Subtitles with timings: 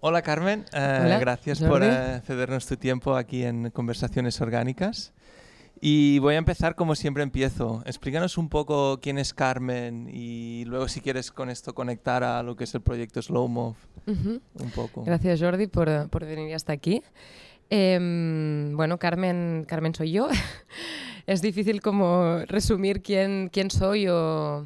[0.00, 1.70] Hola Carmen, eh, Hola, gracias Jordi.
[1.72, 5.12] por eh, cedernos tu tiempo aquí en Conversaciones Orgánicas.
[5.80, 7.82] Y voy a empezar como siempre empiezo.
[7.86, 12.56] Explícanos un poco quién es Carmen y luego si quieres con esto conectar a lo
[12.56, 13.76] que es el proyecto Slowmo
[14.06, 14.40] Ujú.
[14.54, 15.04] un poco.
[15.04, 17.02] Gracias Jordi por, por venir hasta aquí.
[17.70, 20.28] Em, bueno, Carmen, Carmen soy yo.
[21.26, 24.64] es difícil como resumir quién, quién soy o...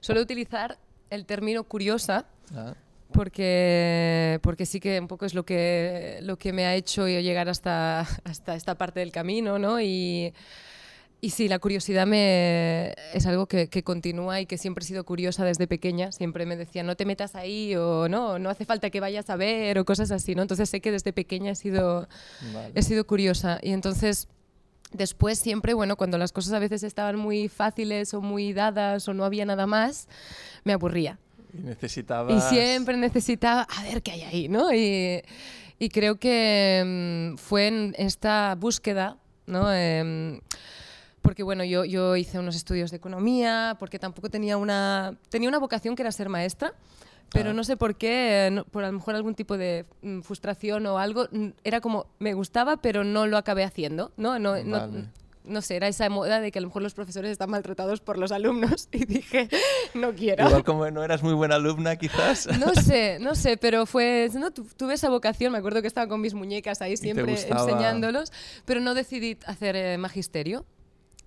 [0.00, 0.78] Suelo utilizar
[1.10, 2.74] el término curiosa Ah,
[3.12, 7.20] porque, porque sí que un poco es lo que, lo que me ha hecho yo
[7.20, 9.80] llegar hasta, hasta esta parte del camino, ¿no?
[9.80, 10.32] Y,
[11.20, 15.04] y sí, la curiosidad me, es algo que, que continúa y que siempre he sido
[15.04, 16.12] curiosa desde pequeña.
[16.12, 19.36] Siempre me decían, no te metas ahí o no, no hace falta que vayas a
[19.36, 20.42] ver o cosas así, ¿no?
[20.42, 22.08] Entonces sé que desde pequeña he sido,
[22.54, 22.72] vale.
[22.74, 24.28] he sido curiosa y entonces
[24.92, 29.14] después siempre, bueno, cuando las cosas a veces estaban muy fáciles o muy dadas o
[29.14, 30.08] no había nada más,
[30.64, 31.18] me aburría.
[31.52, 32.52] Y necesitabas...
[32.52, 34.72] Y siempre necesitaba, a ver qué hay ahí, ¿no?
[34.72, 35.22] Y,
[35.78, 39.72] y creo que mm, fue en esta búsqueda, ¿no?
[39.72, 40.40] Em,
[41.22, 45.58] porque bueno, yo, yo hice unos estudios de economía, porque tampoco tenía una, tenía una
[45.58, 46.72] vocación que era ser maestra,
[47.32, 47.52] pero Ah.
[47.52, 50.86] no sé por qué, eh, no- por a lo mejor algún tipo de mm, frustración
[50.86, 51.28] o algo,
[51.62, 54.38] era como, me gustaba, pero no lo acabé haciendo, ¿no?
[54.38, 54.92] no, no- Vale.
[55.02, 55.19] no
[55.62, 58.32] sé, era esa moda de que a lo mejor los profesores están maltratados por los
[58.32, 59.48] alumnos y dije,
[59.94, 60.46] no quiero.
[60.46, 62.46] Igual como no eras muy buena alumna quizás.
[62.58, 64.28] No sé, no sé, pero fue.
[64.34, 68.32] No, tu- tuve esa vocación, me acuerdo que estaba con mis muñecas ahí siempre enseñándolos,
[68.64, 70.64] pero no decidí hacer eh, magisterio.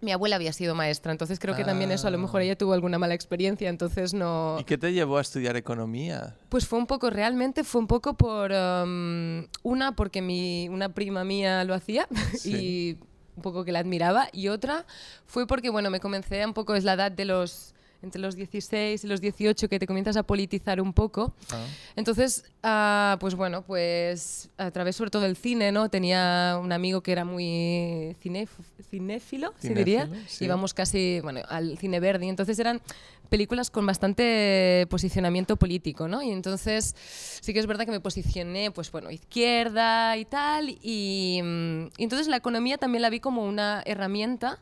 [0.02, 2.44] Mi abuela había sido maestra, entonces creo que también eso, a lo mejor Ah.
[2.44, 4.58] ella tuvo alguna mala experiencia, entonces no.
[4.60, 6.36] ¿Y qué te llevó a estudiar economía?
[6.50, 8.52] Pues fue un poco, realmente fue un poco por.
[8.52, 12.52] um, una, porque mi, una prima mía lo hacía Sí.
[12.54, 12.98] y
[13.36, 14.86] un poco que la admiraba, y otra
[15.26, 17.74] fue porque, bueno, me comencé un poco, es la edad de los.
[18.04, 21.34] Entre los 16 y los 18 que te comienzas a politizar un poco.
[21.52, 21.66] Ah,
[21.96, 25.90] Entonces, ah, pues bueno, pues a través sobre todo del cine, ¿no?
[25.90, 28.50] Tenía un amigo que era muy cinéf-
[28.90, 30.04] cinéfilo, se diría.
[30.06, 30.46] Cinéfilo, sí.
[30.46, 32.26] Íbamos casi, bueno, al cine verde.
[32.26, 32.82] Y entonces eran
[33.30, 36.22] películas con bastante posicionamiento político, ¿no?
[36.22, 36.96] Y entonces
[37.42, 40.70] sí que es verdad que me posicioné, pues bueno, izquierda y tal.
[40.82, 44.60] Y, mm, y entonces la economía también la vi como una herramienta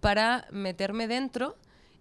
[0.00, 1.56] para meterme dentro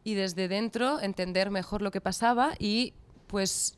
[0.08, 2.94] y desde dentro entender mejor lo que pasaba y
[3.28, 3.78] pues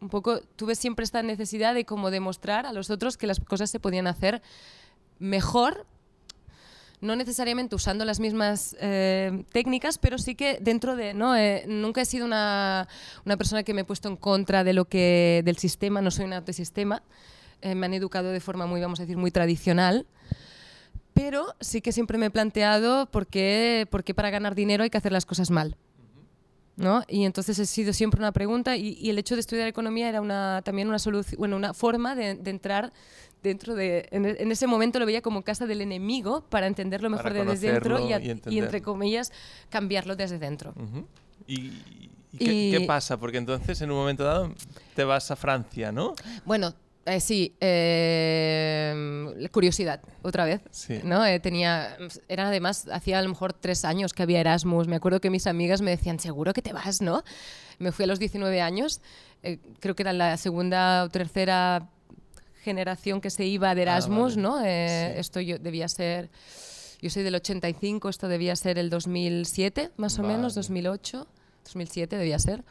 [0.00, 3.72] un poco tuve siempre esta necesidad de como demostrar a los otros que las cosas
[3.72, 4.40] se podían hacer
[5.18, 5.84] mejor
[7.00, 11.36] no necesariamente usando las mismas eh, técnicas, pero sí que dentro de, ¿no?
[11.36, 12.86] Eh, nunca he sido una,
[13.26, 16.24] una persona que me he puesto en contra de lo que, del sistema, no soy
[16.24, 17.02] un antisistema,
[17.62, 20.06] eh, me han educado de forma muy, vamos a decir, muy tradicional,
[21.14, 24.90] pero sí que siempre me he planteado por qué, por qué para ganar dinero hay
[24.90, 25.76] que hacer las cosas mal.
[26.76, 27.04] ¿no?
[27.06, 30.20] Y entonces ha sido siempre una pregunta y, y el hecho de estudiar economía era
[30.20, 32.92] una, también una solución, bueno, una forma de, de entrar
[33.44, 37.32] dentro de, en, en ese momento lo veía como casa del enemigo para entenderlo mejor
[37.32, 39.30] Para desde dentro y, a- y y, entre comillas
[39.70, 40.70] cambiarlo desde dentro.
[40.72, 41.06] ujú.
[41.46, 41.54] ¿Y,
[42.32, 43.18] y qué, Y- qué pasa?
[43.20, 44.52] Porque entonces en un momento dado
[44.96, 46.14] te vas a Francia, ¿no?
[46.44, 46.74] Bueno,
[47.06, 50.60] eh, sí, eh, curiosidad, otra vez.
[50.70, 51.00] Sí.
[51.04, 51.24] ¿no?
[51.24, 51.96] Eh, tenía,
[52.28, 54.88] era además, hacía a lo mejor tres años que había Erasmus.
[54.88, 57.22] Me acuerdo que mis amigas me decían, seguro que te vas, ¿no?
[57.78, 59.00] Me fui a los 19 años,
[59.42, 61.90] eh, creo que era la segunda o tercera
[62.62, 64.42] generación que se iba de Erasmus, vale.
[64.42, 64.58] ¿no?
[64.60, 65.18] Sí.
[65.18, 66.30] Esto yo, debía ser,
[67.02, 70.66] yo soy del 85, esto debía ser el 2007, más o menos, Vale.
[70.66, 71.26] 2008,
[71.64, 72.64] 2007 debía ser.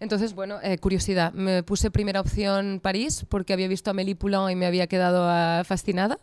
[0.00, 1.32] Entonces, bueno, eh, curiosidad.
[1.34, 5.24] Me puse primera opción París porque había visto a Amélie Poulain y me había quedado
[5.28, 6.18] ah, fascinada.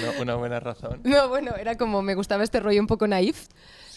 [0.00, 1.00] Una, una buena razón.
[1.04, 3.48] No, bueno, era como me gustaba este rollo un poco naif.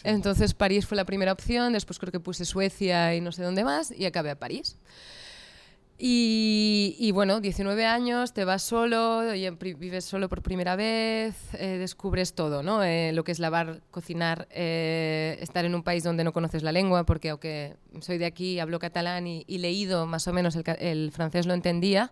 [0.03, 3.63] Entonces París fue la primera opción, después creo que puse Suecia y no sé dónde
[3.63, 4.77] más y acabé a París.
[5.99, 11.77] Y, y bueno, 19 años, te vas solo, y vives solo por primera vez, eh,
[11.79, 12.83] descubres todo, ¿no?
[12.83, 16.71] Eh, lo que es lavar, cocinar, eh, estar en un país donde no conoces la
[16.71, 20.63] lengua, porque aunque soy de aquí, hablo catalán y, y leído más o menos el,
[20.79, 22.11] el francés lo entendía,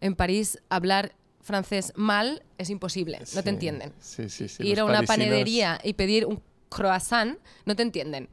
[0.00, 4.66] en París hablar francés mal es imposible, no Sí, te entienden Sí, sí, sí.
[4.66, 8.28] ir a una parisinos- panadería y pedir un croissant, no te entienden.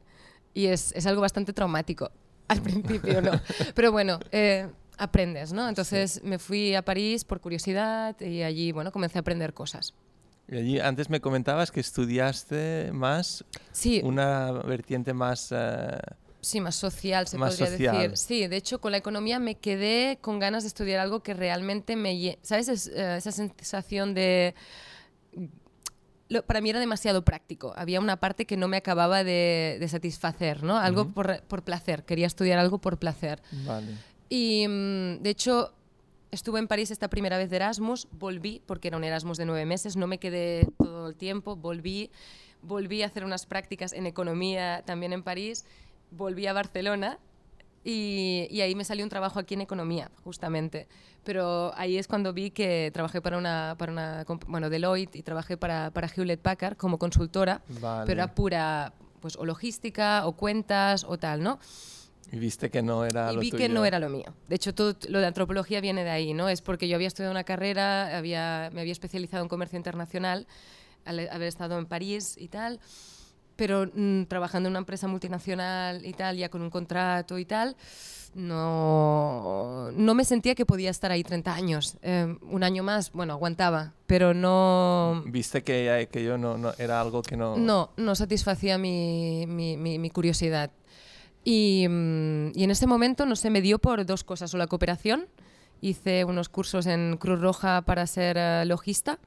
[0.52, 2.10] Y es, es algo bastante traumático.
[2.48, 3.30] Al principio no.
[3.76, 4.66] Pero bueno, eh,
[5.00, 5.68] aprendes, ¿no?
[5.68, 9.94] Entonces me fui a París por curiosidad y allí, bueno, comencé a aprender cosas.
[10.48, 15.48] Y allí antes me comentabas que estudiaste más, Sí, una vertiente más...
[15.52, 15.98] eh,
[16.40, 18.10] sí, más social se Más podría social.
[18.10, 18.16] decir.
[18.16, 21.96] Sí, de hecho con la economía me quedé con ganas de estudiar algo que realmente
[21.96, 22.38] me...
[22.42, 22.68] ¿Sabes?
[22.68, 24.54] Es, eh, esa sensación de...
[26.28, 27.72] lo- para mí era demasiado práctico.
[27.76, 30.78] Había una parte que no me acababa de, de satisfacer, ¿no?
[30.78, 32.04] Algo por, por placer.
[32.04, 33.42] Quería estudiar algo por placer.
[33.66, 33.86] Vale.
[34.30, 35.74] Y mm, de hecho,
[36.30, 39.66] estuve en París esta primera vez de Erasmus, volví, porque era un Erasmus de nueve
[39.66, 42.10] meses, no me quedé todo el tiempo, volví,
[42.62, 45.66] volví a hacer unas prácticas en economía también en París,
[46.12, 47.18] volví a Barcelona
[47.82, 50.86] y, y, ahí me salió un trabajo aquí en economía, justamente.
[51.24, 55.56] Pero ahí es cuando vi que trabajé para una, para una bueno, Deloitte y trabajé
[55.56, 58.06] para, para Hewlett Packard como consultora, Vale.
[58.06, 61.58] pero era pura, pues, o logística, o cuentas, o tal, ¿no?
[62.32, 63.62] Y viste que no era y lo vi tuyo.
[63.62, 64.34] que no era lo mío.
[64.48, 66.48] De hecho, todo lo de antropología viene de ahí, ¿no?
[66.48, 70.46] Es porque yo había estudiado una carrera, había, me había especializado en comercio internacional,
[71.04, 72.78] al haber estado en París y tal,
[73.56, 77.76] pero mm, trabajando en una empresa multinacional y tal, ya con un contrato y tal,
[78.34, 81.96] no, no me sentía que podía estar ahí 30 años.
[82.02, 85.24] Eh, un año más, bueno, aguantaba, pero no...
[85.26, 87.56] Viste que, que yo no, no, era algo que no...
[87.56, 90.70] No, no satisfacía mi, mi, mi, mi curiosidad.
[91.44, 94.52] Y, mm, y, en ese momento, no sé, me dio por dos cosas.
[94.54, 95.26] O la cooperación,
[95.80, 99.18] hice unos cursos en Cruz Roja para ser uh, logista.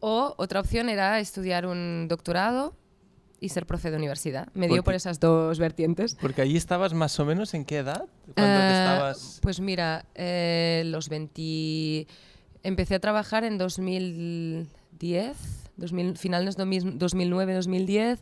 [0.00, 2.74] O otra opción era estudiar un doctorado
[3.40, 4.48] y ser profe de universidad.
[4.54, 6.16] Me dio por esas dos vertientes.
[6.20, 8.06] Porque allí estabas más o menos en qué edad?
[8.34, 9.38] ¿Cuándo uh, estabas?
[9.42, 12.06] Pues mira, eh, los 20...
[12.62, 15.36] Empecé a trabajar en 2010,
[15.76, 18.18] 2000, finales de 2009-2010.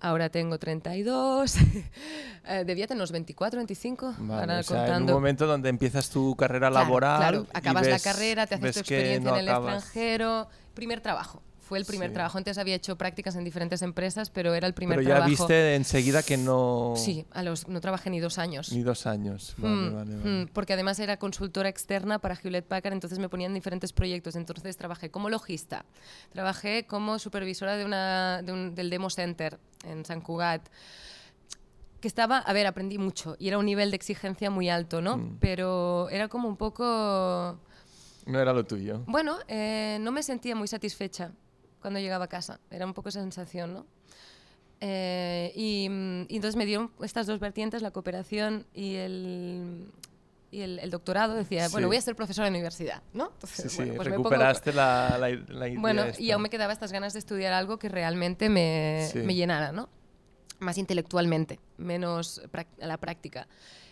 [0.00, 1.56] Ahora tengo 32.
[2.46, 4.14] eh, debía tener unos 24, 25.
[4.18, 4.96] Vale, ahora o sea, contando.
[5.12, 7.18] en un momento donde empiezas tu carrera claro, laboral.
[7.18, 9.74] Claro, acabas ves, la carrera, te haces tu experiencia no en el acabas.
[9.84, 10.48] extranjero.
[10.74, 11.42] Primer trabajo.
[11.60, 12.14] Fue el primer Sí.
[12.14, 12.38] trabajo.
[12.38, 15.28] Antes había hecho prácticas en diferentes empresas, pero era el primer Pero ya trabajo.
[15.28, 16.94] viste enseguida que no.
[16.96, 18.72] Sí, a los, no trabajé ni dos años.
[18.72, 19.52] Ni dos años.
[19.58, 20.44] Vale, Mm, vale, vale.
[20.44, 24.34] mm, porque además era consultora externa para Hewlett Packard, entonces me ponían diferentes proyectos.
[24.36, 25.84] Entonces trabajé como logista,
[26.32, 30.68] trabajé como supervisora de una, de un- del Demo Center en San Cugat.
[32.00, 35.16] Que estaba, a ver, aprendí mucho y era un nivel de exigencia muy alto, ¿no?
[35.16, 35.38] Mm.
[35.40, 37.58] Pero era como un poco.
[38.26, 39.02] No era lo tuyo.
[39.06, 41.32] Bueno, eh, no me sentía muy satisfecha
[41.80, 42.60] cuando llegaba a casa.
[42.70, 43.86] Era un poco esa sensación, ¿no?
[44.80, 49.90] Eh, y, mm, y entonces me dieron estas dos vertientes, la cooperación y el,
[50.50, 51.34] y el, el doctorado.
[51.34, 51.72] Decía, Sí.
[51.72, 53.26] bueno, voy a ser profesora en la universidad, ¿no?
[53.26, 55.80] Sí, Entonces, sí, bueno, pues me pongo- recuperaste la, la, la idea.
[55.80, 56.22] bueno, esta.
[56.22, 59.18] y aún me quedaba estas ganas de estudiar algo que realmente me, Sí.
[59.20, 59.88] me llenara, ¿no?
[60.60, 62.40] Más intelectualmente, menos
[62.80, 63.46] a la práctica.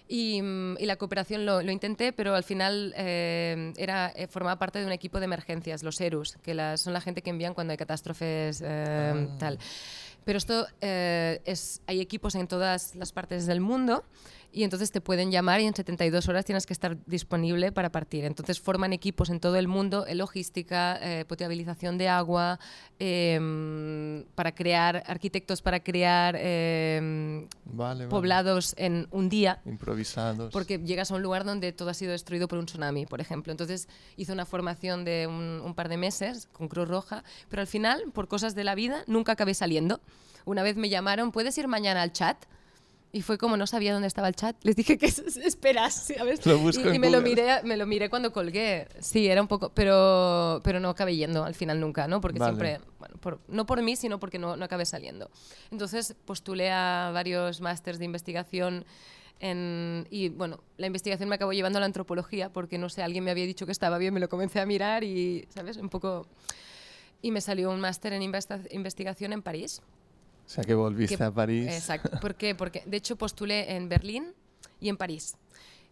[0.08, 4.56] Y, mm, y la cooperación lo, lo intenté, pero al final eh, era, eh, formaba
[4.58, 7.54] parte de un equipo de emergencias, los ERUS, que las, son la gente que envían
[7.54, 9.36] cuando hay catástrofes eh, Ah.
[9.38, 9.58] tal.
[10.24, 14.04] Pero esto eh, es, hay equipos en todas las partes del mundo
[14.52, 18.24] y entonces te pueden llamar y en 72 horas tienes que estar disponible para partir.
[18.24, 22.58] Entonces forman equipos en todo el mundo en logística, eh, potabilización de agua,
[22.98, 28.08] eh, para crear arquitectos, para crear eh, Vale, vale.
[28.08, 29.60] poblados en un día.
[29.64, 30.52] Improvisados.
[30.52, 33.50] Porque llegas a un lugar donde todo ha sido destruido por un tsunami, por ejemplo.
[33.50, 37.68] Entonces hice una formación de un, un par de meses con Cruz Roja, pero al
[37.68, 40.00] final, por cosas de la vida, nunca acabé saliendo.
[40.44, 42.36] Una vez me llamaron, ¿puedes ir mañana al chat?
[43.16, 44.56] Y fue como no sabía dónde estaba el chat.
[44.62, 46.44] Les dije que esperas, ¿sabes?
[46.44, 48.88] Lo busco y, en y me lo miré, me lo miré cuando colgué.
[49.00, 52.20] Sí, era un poco, pero pero no acabé yendo al final nunca, ¿no?
[52.20, 52.52] Porque Vale.
[52.58, 55.30] siempre, bueno, por- no por mí, sino porque no, no acabé saliendo.
[55.70, 58.84] Entonces postulé a varios másters de investigación
[59.40, 63.24] en- y bueno, la investigación me acabó llevando a la antropología porque no sé, alguien
[63.24, 65.78] me había dicho que estaba bien, me lo comencé a mirar y, ¿sabes?
[65.78, 66.26] Un poco...
[67.22, 69.80] Y me salió un máster en investigación en París.
[70.46, 71.66] O sea, que volviste que- a París.
[71.72, 72.18] Exacto.
[72.20, 72.54] ¿Por qué?
[72.54, 74.32] Porque de hecho postulé en Berlín
[74.80, 75.36] y en París.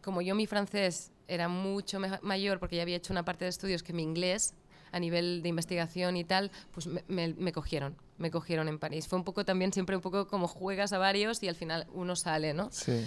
[0.03, 3.83] Como yo mi francés era mucho mayor porque ya había hecho una parte de estudios
[3.83, 4.55] que mi inglés
[4.93, 9.09] a nivel de investigación y tal, pues me, me- me cogieron, me cogieron en París.
[9.09, 12.15] Fue un poco también siempre un poco como juegas a varios y al final uno
[12.15, 12.69] sale, ¿no?
[12.71, 13.05] Sí.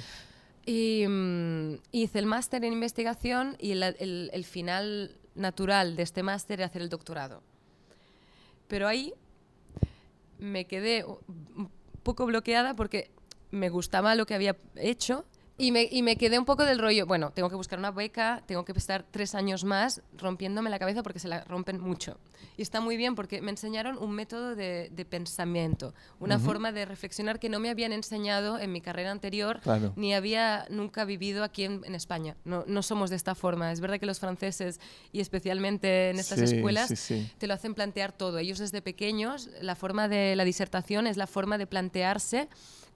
[0.65, 6.23] Y mm, hice el máster en investigación y el, el- el final natural de este
[6.23, 7.41] máster era hacer el doctorado.
[8.67, 9.13] Pero ahí
[10.39, 11.69] me quedé un
[12.03, 13.11] poco bloqueada porque
[13.51, 15.25] me gustaba lo que había hecho
[15.59, 18.43] y me, y me quedé un poco del rollo, bueno, tengo que buscar una beca,
[18.45, 22.17] tengo que estar tres años más rompiéndome la cabeza porque se la rompen mucho.
[22.57, 26.45] Y está muy bien porque me enseñaron un método de, de pensamiento, una Ujú.
[26.45, 29.93] forma de reflexionar que no me habían enseñado en mi carrera anterior Claro.
[29.95, 32.35] ni había nunca vivido aquí en, en España.
[32.45, 33.71] No, no somos de esta forma.
[33.71, 34.79] Es verdad que los franceses,
[35.11, 37.31] y especialmente en estas Sí, escuelas, sí, sí.
[37.39, 38.37] te lo hacen plantear todo.
[38.37, 42.47] Ellos desde pequeños, la forma de la disertación es la forma de plantearse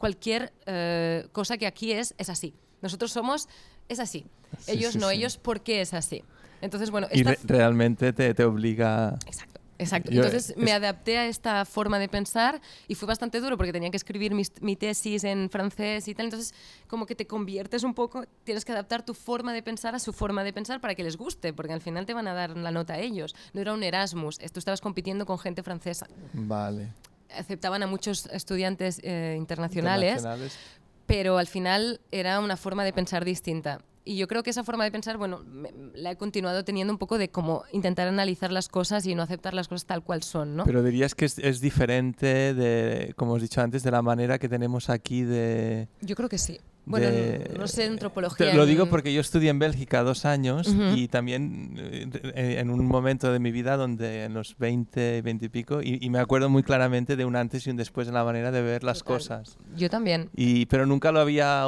[0.01, 2.53] cualquier eh, cosa que aquí es, es así.
[2.81, 3.48] Nosotros somos,
[3.88, 4.25] es así.
[4.60, 5.15] Sí, ellos sí, no, sí.
[5.15, 6.24] ellos, ¿por qué es así?
[6.60, 9.15] Entonces, bueno, Y re- realmente te, te obliga...
[9.25, 9.62] Exacto.
[9.77, 10.12] Exacto.
[10.12, 13.89] Entonces me es- adapté a esta forma de pensar y fue bastante duro porque tenía
[13.89, 16.25] que escribir mis- mi tesis en francés y tal.
[16.25, 16.53] Entonces,
[16.88, 20.13] como que te conviertes un poco, tienes que adaptar tu forma de pensar a su
[20.13, 22.70] forma de pensar para que les guste, porque al final te van a dar la
[22.72, 23.34] nota a ellos.
[23.53, 26.05] No era un Erasmus, tú estabas compitiendo con gente francesa.
[26.34, 26.89] Vale.
[27.38, 30.57] Aceptaban a muchos estudiantes eh, internacionales, Internacionales.
[31.05, 33.79] pero al final era una forma de pensar distinta.
[34.03, 36.97] Y yo creo que esa forma de pensar, bueno, me- la he continuado teniendo un
[36.97, 40.55] poco de como intentar analizar las cosas y no aceptar las cosas tal cual son,
[40.55, 40.63] ¿no?
[40.63, 44.39] Pero dirías que es, es diferente de, como os he dicho antes, de la manera
[44.39, 45.88] que tenemos aquí de...
[46.01, 46.59] Yo creo que sí.
[46.85, 48.51] Bueno, de- no sé antropología.
[48.51, 50.95] Te lo digo porque yo estudié en Bélgica dos años Ujú.
[50.95, 55.50] y también eh, en un momento de mi vida donde en los 20, 20 y
[55.50, 58.23] pico, y, y me acuerdo muy claramente de un antes y un después en la
[58.23, 59.13] manera de ver las Total.
[59.17, 59.57] cosas.
[59.75, 60.29] Yo también.
[60.35, 61.65] Y, pero nunca lo había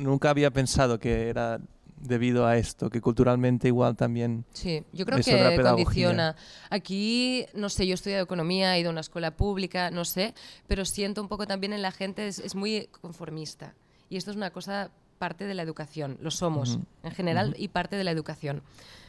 [0.00, 1.60] nunca había pensado que era
[1.98, 4.44] debido a esto, que culturalmente igual también...
[4.52, 6.36] Sí, yo creo que condiciona.
[6.70, 10.34] Aquí, no sé, yo he estudiado economía, he ido a una escuela pública, no sé,
[10.66, 13.74] pero siento un poco también en la gente, es, es muy conformista.
[14.10, 17.62] Y esto es una cosa parte de la educación, lo somos Ujú, en general ujú.
[17.62, 18.62] y parte de la educación.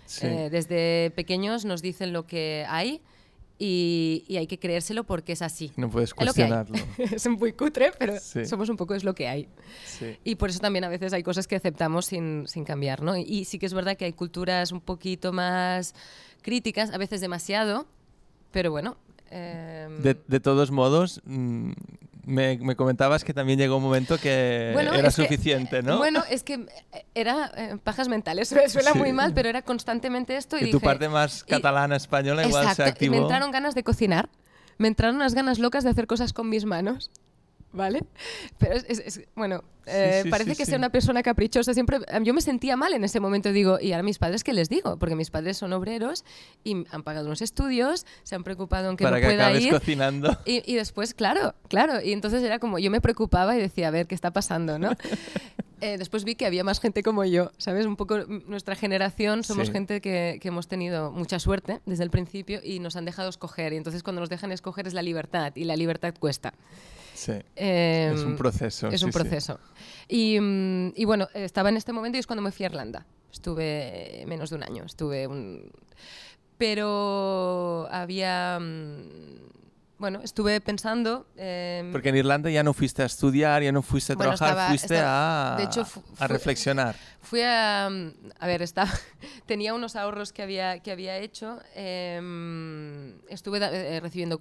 [0.05, 0.25] Sí.
[0.25, 3.01] Eh, desde pequeños nos dicen lo que hay
[3.59, 5.71] y, y hay que creérselo porque es así.
[5.75, 6.75] no puedes Es cuestionarlo.
[6.97, 8.45] es muy cutre, pero Sí.
[8.45, 9.49] somos un poco es lo que hay.
[9.85, 10.17] Sí.
[10.23, 13.17] Y por eso también a veces hay cosas que aceptamos sin, sin cambiar, ¿no?
[13.17, 15.93] Y, y sí que es verdad que hay culturas un poquito más
[16.41, 17.85] críticas, a veces demasiado,
[18.51, 18.95] pero bueno.
[19.29, 21.71] em, De, de todos modos, mm,
[22.27, 25.97] me, me comentabas que también llegó un momento que Bueno, era es que- suficiente, ¿no?
[25.97, 26.65] Bueno, es que
[27.15, 28.97] era eh, pajas mentales, suena Sí.
[28.99, 30.71] muy mal, pero era constantemente esto y dije...
[30.71, 33.15] tu parte más y- catalana española igual se Exacto, y activó.
[33.15, 34.29] me entraron ganas de cocinar,
[34.77, 37.09] me entraron unas ganas locas de hacer cosas con mis manos.
[37.77, 38.03] ¿Vale?
[38.57, 41.73] Pero es, es- es- bueno, Sí, eh, sí, parece sí, que sea una persona caprichosa.
[41.73, 43.53] Siempre, yo me sentía mal en ese momento.
[43.53, 44.97] Digo, ¿y ahora mis padres qué les digo?
[44.97, 46.25] Porque mis padres son obreros
[46.65, 49.63] y han pagado unos estudios, se han preocupado en que para no que pueda acabes
[49.63, 49.71] ir.
[49.71, 50.37] cocinando.
[50.45, 52.01] Y, y después, claro, claro.
[52.03, 54.77] Y entonces era como, yo me preocupaba y decía, a ver, ¿qué está pasando?
[54.77, 54.89] ¿no?
[55.79, 57.85] Eh, después vi que había más gente como yo, ¿sabes?
[57.85, 58.17] Un poco
[58.47, 62.95] nuestra generación somos gente que, que hemos tenido mucha suerte desde el principio y nos
[62.95, 63.73] han dejado escoger.
[63.73, 66.55] Y entonces cuando nos dejan escoger es la libertad y la libertad cuesta.
[67.17, 67.31] Sí.
[67.55, 68.89] Eh, es un proceso.
[68.89, 69.17] es sí, un sí.
[69.19, 69.59] proceso.
[70.07, 73.05] Y, mm, y bueno, estaba en este momento y es cuando me fui a Irlanda.
[73.31, 75.71] Estuve menos de un año, estuve un...
[76.57, 78.59] Pero había...
[78.59, 79.47] mm,
[79.99, 81.25] Bueno, estuve pensando...
[81.35, 84.49] em, Porque en Irlanda ya no fuiste a estudiar, ya no fuiste a Bueno, trabajar,
[84.57, 86.95] estaba- fuiste estaba- a, de hecho, fu- a reflexionar.
[87.21, 87.87] Fui a...
[87.87, 88.91] A ver, estaba,
[89.47, 91.59] tenía unos ahorros que había, que había hecho.
[91.75, 94.39] em, estuve eh, recibiendo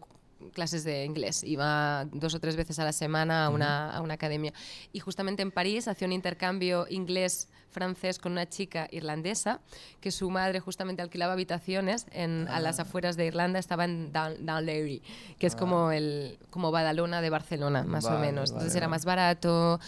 [0.52, 1.42] clases de inglés.
[1.44, 4.52] Iba dos o tres veces a la semana a una, a una academia.
[4.92, 9.60] Y justamente en París hacía un intercambio inglés-francés con una chica irlandesa
[10.00, 12.60] que su madre justamente alquilaba habitaciones en, a Ah.
[12.60, 13.58] las afueras de Irlanda.
[13.58, 15.02] Estaba en Down, Downleary,
[15.38, 18.50] que es como, el, como Badalona de Barcelona, más o Vale, menos.
[18.50, 19.80] Entonces vale, era más barato.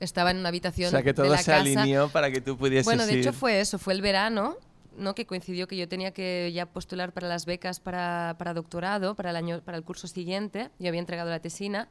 [0.00, 1.60] Estaba en una habitación O sea que de todo la se casa.
[1.60, 3.34] alineó para que tú pudieses Bueno, de hecho ir.
[3.34, 4.56] fue eso, fue el verano,
[4.98, 5.14] ¿no?
[5.14, 9.30] que coincidió que yo tenía que ya postular para las becas para, para doctorado, para
[9.30, 10.70] el, año, para el curso siguiente.
[10.78, 11.88] Yo había entregado la tesina.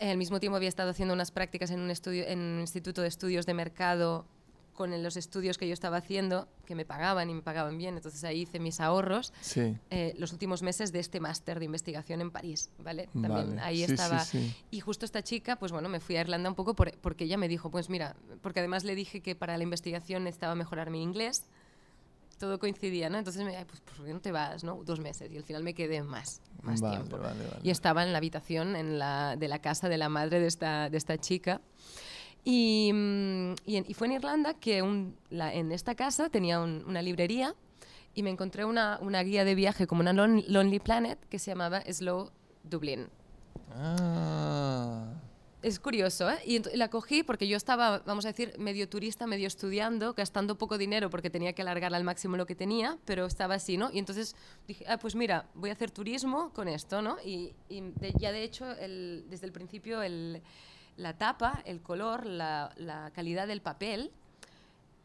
[0.00, 3.08] Al mismo tiempo había estado haciendo unas prácticas en un, estudio, en un instituto de
[3.08, 4.26] estudios de mercado
[4.74, 7.96] con los estudios que yo estaba haciendo, que me pagaban y me pagaban bien.
[7.96, 9.32] Entonces ahí hice mis ahorros.
[9.40, 9.76] Sí.
[9.90, 13.08] eh, los últimos meses de este máster de investigación en París, ¿vale?
[13.12, 13.60] También Vale.
[13.62, 14.20] ahí Sí, estaba.
[14.20, 14.54] sí.
[14.70, 17.36] Y justo esta chica, pues bueno, me fui a Irlanda un poco por- porque ella
[17.36, 21.02] me dijo, pues mira, porque además le dije que para la investigación necesitaba mejorar mi
[21.02, 21.46] inglés.
[22.38, 23.18] Todo coincidía, ¿no?
[23.18, 24.82] Entonces me dije, pues ¿por qué no te vas, no?
[24.84, 25.30] Dos meses.
[25.32, 27.18] Y al final me quedé más, más Vale, tiempo.
[27.18, 27.60] vale, vale.
[27.64, 30.88] Y estaba en la habitación en la, de la casa de la madre de esta,
[30.88, 31.60] de esta chica.
[32.44, 36.84] Y, mm, y, y fue en Irlanda que un- la- en esta casa tenía un-
[36.86, 37.54] una librería
[38.14, 41.50] y me encontré una, una guía de viaje como una Lon- Lonely Planet que se
[41.50, 42.30] llamaba Slow
[42.62, 43.08] Dublin.
[43.74, 45.12] Ah.
[45.60, 46.38] Es curioso, ¿eh?
[46.44, 50.78] Y la cogí porque yo estaba, vamos a decir, medio turista, medio estudiando, gastando poco
[50.78, 53.90] dinero porque tenía que alargar al máximo lo que tenía, pero estaba así, ¿no?
[53.92, 54.36] Y entonces
[54.68, 57.16] dije, ah, pues mira, voy a hacer turismo con esto, ¿no?
[57.24, 60.42] Y, y de- ya de hecho, el- desde el principio, el-
[60.96, 64.12] la tapa, el color, la, la calidad del papel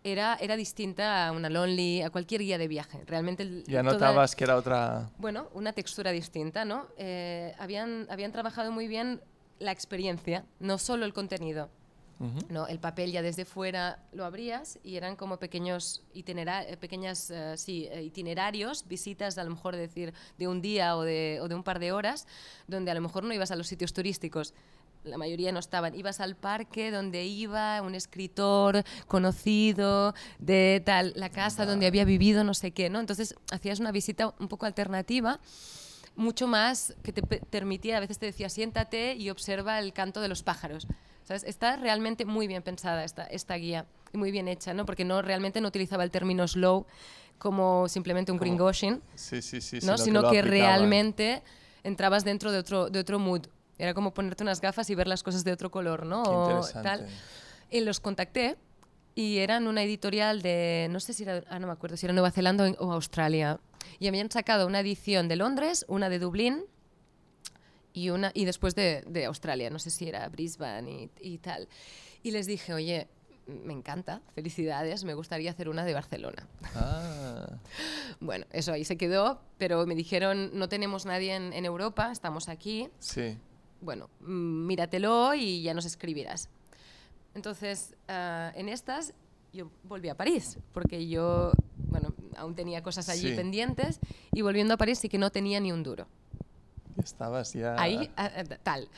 [0.03, 3.01] era, era distinta a una Lonely, a cualquier guía de viaje.
[3.07, 5.09] Realmente el- Ya toda- notabas que era otra.
[5.17, 6.85] bueno, una textura distinta, ¿no?
[6.97, 9.19] Eh, habían, habían trabajado muy bien
[9.59, 11.69] la experiencia, no solo el contenido.
[12.49, 17.29] No, el papel ya desde fuera lo abrías y eran como pequeños itinera eh, pequeñas,
[17.31, 21.49] eh, sí, eh, itinerarios, visitas a lo mejor decir de un día o de, o
[21.49, 22.25] de un par de horas,
[22.65, 24.53] donde a lo mejor no ibas a los sitios turísticos.
[25.03, 25.95] La mayoría no estaban.
[25.95, 32.45] Ibas al parque donde iba un escritor conocido de tal, la casa donde había vivido
[32.45, 33.01] no sé qué, ¿no?
[33.01, 35.41] Entonces hacías una visita un poco alternativa
[36.15, 40.21] mucho más que te pe- permitía, a veces te decía siéntate y observa el canto
[40.21, 40.87] de los pájaros.
[41.23, 41.43] ¿Sabes?
[41.45, 44.85] Está realmente muy bien pensada esta, esta guía y muy bien hecha, ¿no?
[44.85, 46.85] Porque no, realmente no utilizaba el término slow
[47.37, 49.77] como simplemente un Como- greenwashing, Sí, sí, sí.
[49.77, 49.97] ¿no?
[49.97, 50.75] sino sino que, aplicaba.
[50.77, 51.41] realmente
[51.83, 53.47] entrabas dentro de otro, de otro mood.
[53.77, 56.23] Era como ponerte unas gafas y ver las cosas de otro color, ¿no?
[56.23, 56.29] Qué
[56.77, 57.07] O tal.
[57.71, 58.57] Y los contacté
[59.15, 62.13] y eran una editorial de, no sé si era, ah, no me acuerdo si era
[62.13, 63.59] Nueva Zelanda o, Australia.
[63.99, 66.65] Y habían sacado una edición de Londres, una de Dublín
[67.93, 71.67] y, una, y después de, de Australia, no sé si era Brisbane y, y tal.
[72.23, 73.07] Y les dije, oye,
[73.45, 76.47] me encanta, felicidades, me gustaría hacer una de Barcelona.
[76.75, 77.47] Ah,
[78.19, 82.47] Bueno, eso ahí se quedó, pero me dijeron, no tenemos nadie en, en Europa, estamos
[82.47, 83.37] aquí, sí.
[83.81, 86.49] bueno, mm, míratelo y ya nos escribirás.
[87.35, 89.13] Entonces, ah, en estas
[89.53, 91.51] yo volví a París, porque yo,
[91.89, 93.35] bueno, aún tenía cosas allí Sí.
[93.35, 93.99] pendientes
[94.33, 96.07] y volviendo a París sí que no tenía ni un duro.
[96.97, 97.75] Estabas ya.
[97.79, 98.89] Ahí, ah, ah, tal.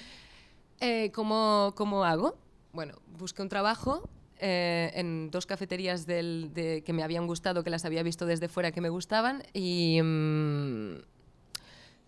[0.80, 2.38] Eh, ¿cómo, ¿Cómo hago?
[2.74, 4.08] Bueno, busqué un trabajo
[4.40, 8.48] eh, en dos cafeterías del, de, que me habían gustado, que las había visto desde
[8.50, 10.02] fuera que me gustaban y...
[10.02, 11.15] mm,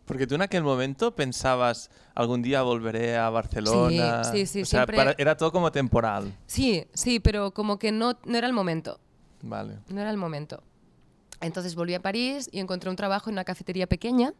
[0.07, 4.23] Porque tú en aquel momento pensabas, algún día volveré a Barcelona.
[4.23, 6.33] Sí, sí, sí, O sea, siempre- para- era todo como temporal.
[6.47, 8.99] sí, sí, pero como que no, no era el momento.
[9.41, 9.77] Vale.
[9.89, 10.63] No era el momento.
[11.41, 14.33] Entonces volví a París y encontré un trabajo en una cafetería pequeña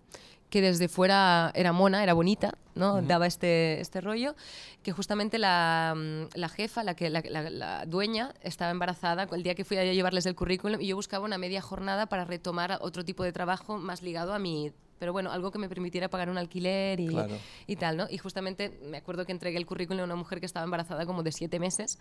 [0.50, 3.02] que desde fuera era mona, era bonita, ¿no?
[3.02, 4.34] Daba este, este rollo,
[4.82, 9.44] que justamente la, mm, la jefa, la, que, la, la- la dueña, estaba embarazada el
[9.44, 12.78] día que fui a llevarles el currículum y yo buscaba una media jornada para retomar
[12.82, 14.72] otro tipo de trabajo más ligado a mi...
[15.00, 17.38] Pero bueno, algo que me permitiera pagar un alquiler y, Claro.
[17.68, 18.08] y tal, ¿no?
[18.10, 21.22] Y justamente me acuerdo que entregué el currículum a una mujer que estaba embarazada como
[21.24, 22.00] de siete meses.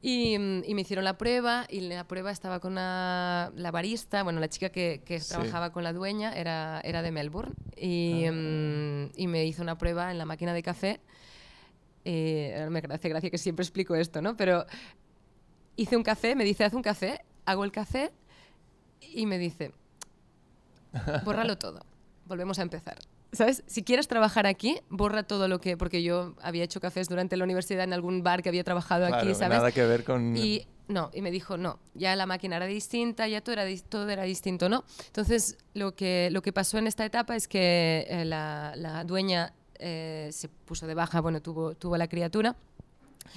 [0.00, 4.38] Y, y me hicieron la prueba y la prueba estaba con una, la barista, bueno,
[4.38, 5.30] la chica que, que Sí.
[5.30, 8.30] trabajaba con la dueña era, era de Melbourne y, Ah.
[8.32, 11.00] mm, y me hizo una prueba en la máquina de café.
[12.04, 14.36] Eh, me hace gracia que siempre explico esto, ¿no?
[14.36, 14.64] Pero
[15.74, 18.12] hice un café, me dice, haz un café, hago el café
[19.00, 19.72] y me dice,
[21.24, 21.80] bórralo todo,
[22.28, 22.98] volvemos a empezar.
[23.32, 23.62] ¿Sabes?
[23.66, 25.76] Si quieres trabajar aquí, borra todo lo que...
[25.76, 29.22] Porque yo había hecho cafés durante la universidad en algún bar que había trabajado Claro,
[29.22, 29.58] aquí, ¿sabes?
[29.58, 30.36] nada que ver con...
[30.36, 34.08] Y no, y me dijo, no, ya la máquina era distinta, ya todo era, todo
[34.08, 34.84] era distinto, ¿no?
[35.06, 39.52] Entonces, lo que, lo que pasó en esta etapa es que eh, la, la dueña
[39.78, 42.56] eh, se puso de baja, bueno, tuvo, tuvo la criatura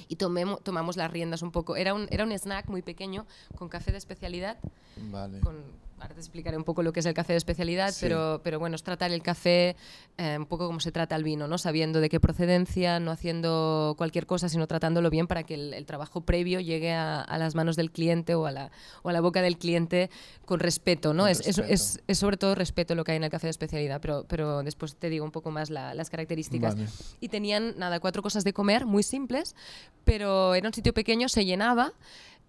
[0.08, 1.76] y tomemo- tomamos las riendas un poco.
[1.76, 3.26] Era un, era un snack muy pequeño
[3.58, 4.58] con café de especialidad,
[4.96, 5.42] Vale.
[5.42, 5.58] con,
[6.02, 8.00] ahora te explicaré un poco lo que es el café de especialidad, Sí.
[8.02, 9.76] pero, pero bueno, es tratar el café
[10.18, 11.58] eh, un poco como se trata el vino, ¿no?
[11.58, 15.86] Sabiendo de qué procedencia, no haciendo cualquier cosa, sino tratándolo bien para que el, el
[15.86, 18.72] trabajo previo llegue a, a las manos del cliente o a, la,
[19.04, 20.10] o a la boca del cliente
[20.46, 21.24] con respeto, ¿no?
[21.24, 21.74] Con Es, es- respeto.
[21.74, 24.64] es- es sobre todo respeto lo que hay en el café de especialidad, pero, pero
[24.64, 26.76] después te digo un poco más la- las características.
[26.76, 26.88] Vale.
[27.20, 29.56] Y tenían, nada, cuatro cosas de comer muy simples,
[30.04, 31.94] pero era un sitio pequeño, se llenaba.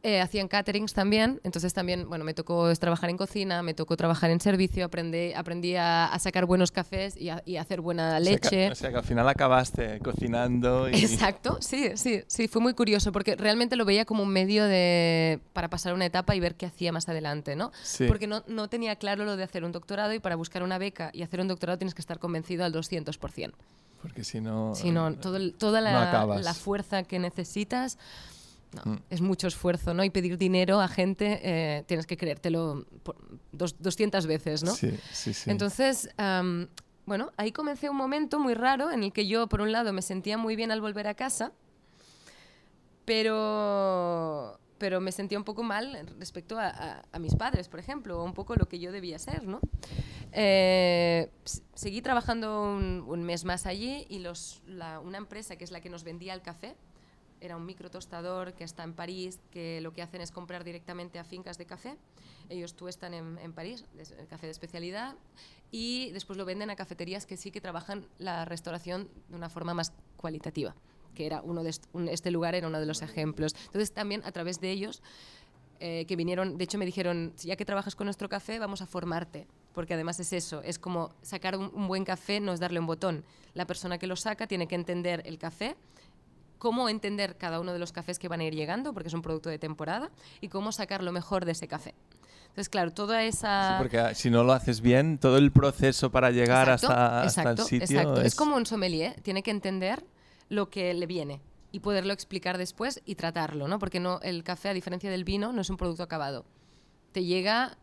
[0.05, 4.31] Eh, hacían caterings también, entonces también, bueno, me tocó trabajar en cocina, me tocó trabajar
[4.31, 8.09] en servicio, aprendí, aprendí a, a sacar buenos cafés y a, y a hacer buena
[8.09, 8.71] O sea que- leche.
[8.73, 10.95] O sea, que, al final acabaste cocinando y...
[10.97, 15.39] Exacto, sí, sí, sí, fue muy curioso porque realmente lo veía como un medio de,
[15.53, 17.71] para pasar una etapa y ver qué hacía más adelante, ¿no?
[17.85, 18.07] Sí.
[18.09, 21.11] Porque no, no tenía claro lo de hacer un doctorado y para buscar una beca
[21.13, 23.53] y hacer un doctorado tienes que estar convencido al 200%.
[24.03, 24.75] Porque si no...
[24.75, 26.43] Si no, todo el- toda no la, acabas.
[26.45, 27.99] la fuerza que necesitas,
[28.75, 28.99] no, Mm.
[29.11, 30.03] es mucho esfuerzo, ¿no?
[30.05, 33.17] Y pedir dinero a gente, eh, tienes que creértelo por
[33.53, 34.75] dos, 200 veces, ¿no?
[34.75, 35.51] Sí, sí, sí.
[35.51, 36.09] Entonces,
[37.05, 40.03] bueno, ahí comencé un momento muy raro en el que yo, por un lado, me
[40.03, 41.53] sentía muy bien al volver a casa,
[43.05, 48.21] pero, pero me sentía un poco mal respecto a, a- a mis padres, por ejemplo,
[48.21, 49.61] o un poco lo que yo debía ser, ¿no?
[50.33, 51.31] Eh,
[51.75, 55.81] seguí trabajando un, un mes más allí y los, la- una empresa que es la
[55.81, 56.75] que nos vendía el café,
[57.43, 61.19] era un micro tostador que está en París, que lo que hacen es comprar directamente
[61.19, 61.97] a fincas de café.
[62.49, 63.85] Ellos tú están en, en París,
[64.19, 65.17] el café de especialidad,
[65.71, 69.75] y después lo venden a cafeterías que sí que trabajan la restauración de una forma
[69.75, 70.75] más cualitativa,
[71.15, 73.55] que era uno de est- un- este lugar era uno de los ejemplos.
[73.67, 75.03] Entonces también a través de ellos
[75.85, 78.83] eh, que vinieron, de hecho me dijeron, "Si ya que trabajas con nuestro café, vamos
[78.83, 82.61] a formarte, porque además es eso, es como sacar un, un buen café no es
[82.61, 83.25] darle un botón.
[83.55, 85.75] La persona que lo saca tiene que entender el café,
[86.63, 89.21] cómo entender cada uno de los cafés que van a ir llegando, porque es un
[89.21, 91.93] producto de temporada, y cómo sacar lo mejor de ese café.
[92.43, 93.79] Entonces, claro, toda Sí, esa...
[93.81, 97.41] porque ah, si no lo haces bien, todo el proceso para llegar Exacto, hasta, hasta
[97.41, 98.21] exacto, el sitio exacto.
[98.21, 98.27] Es...
[98.29, 98.35] es...
[98.37, 100.05] como un sommelier, tiene que entender
[100.51, 101.41] lo que le viene
[101.73, 103.81] y poderlo explicar después y tratarlo, ¿no?
[103.81, 106.45] Porque no, el café, a diferencia del vino, no es un producto acabado.
[107.11, 107.77] Te llega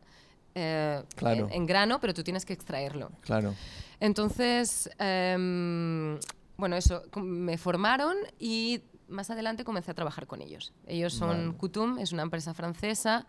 [0.55, 1.47] eh, Claro.
[1.47, 3.11] en, en grano, pero tú tienes que extraerlo.
[3.23, 3.55] Claro.
[3.99, 6.17] Entonces, em,
[6.59, 10.73] bueno, eso, me formaron y más adelante comencé a trabajar con ellos.
[10.85, 11.57] Ellos son Vale.
[11.57, 13.25] Kutum, es una empresa francesa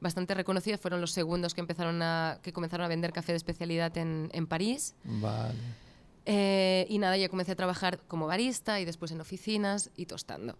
[0.00, 3.96] bastante reconocida, fueron los segundos que empezaron a, que comenzaron a vender café de especialidad
[3.98, 4.94] en, en París.
[5.04, 5.58] Vale.
[6.24, 10.52] Eh, y nada, ya comencé a trabajar como barista y después en oficinas y tostando.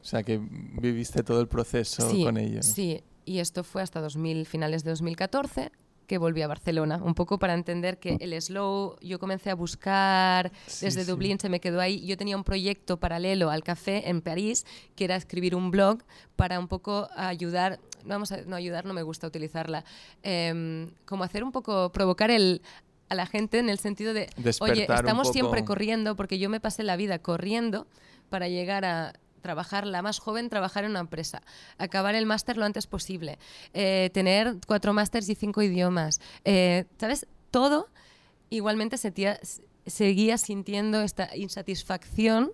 [0.00, 2.66] O sea que viviste todo el proceso sí, con ellos.
[2.66, 5.72] Sí, y esto fue hasta 2000, finales de 2014
[6.10, 10.50] que volví a Barcelona, un poco para entender que el slow yo comencé a buscar
[10.66, 11.08] Sí, desde sí.
[11.08, 12.04] Dublín, se me quedó ahí.
[12.04, 16.02] Yo tenía un proyecto paralelo al café en París, que era escribir un blog
[16.34, 19.84] para un poco ayudar, no, vamos a, no ayudar, no me gusta utilizarla,
[20.24, 22.60] em, como hacer un poco, provocar el
[23.08, 26.58] a la gente en el sentido de, oye, Despertar estamos siempre corriendo, porque yo me
[26.58, 27.86] pasé la vida corriendo
[28.30, 31.42] para llegar a trabajar, la más joven, trabajar en una empresa,
[31.78, 33.38] acabar el máster lo antes posible,
[33.74, 37.26] eh, tener cuatro másters y cinco idiomas, eh, ¿sabes?
[37.50, 37.88] Todo
[38.50, 39.38] igualmente sentía-
[39.86, 42.50] seguía sintiendo esta insatisfacción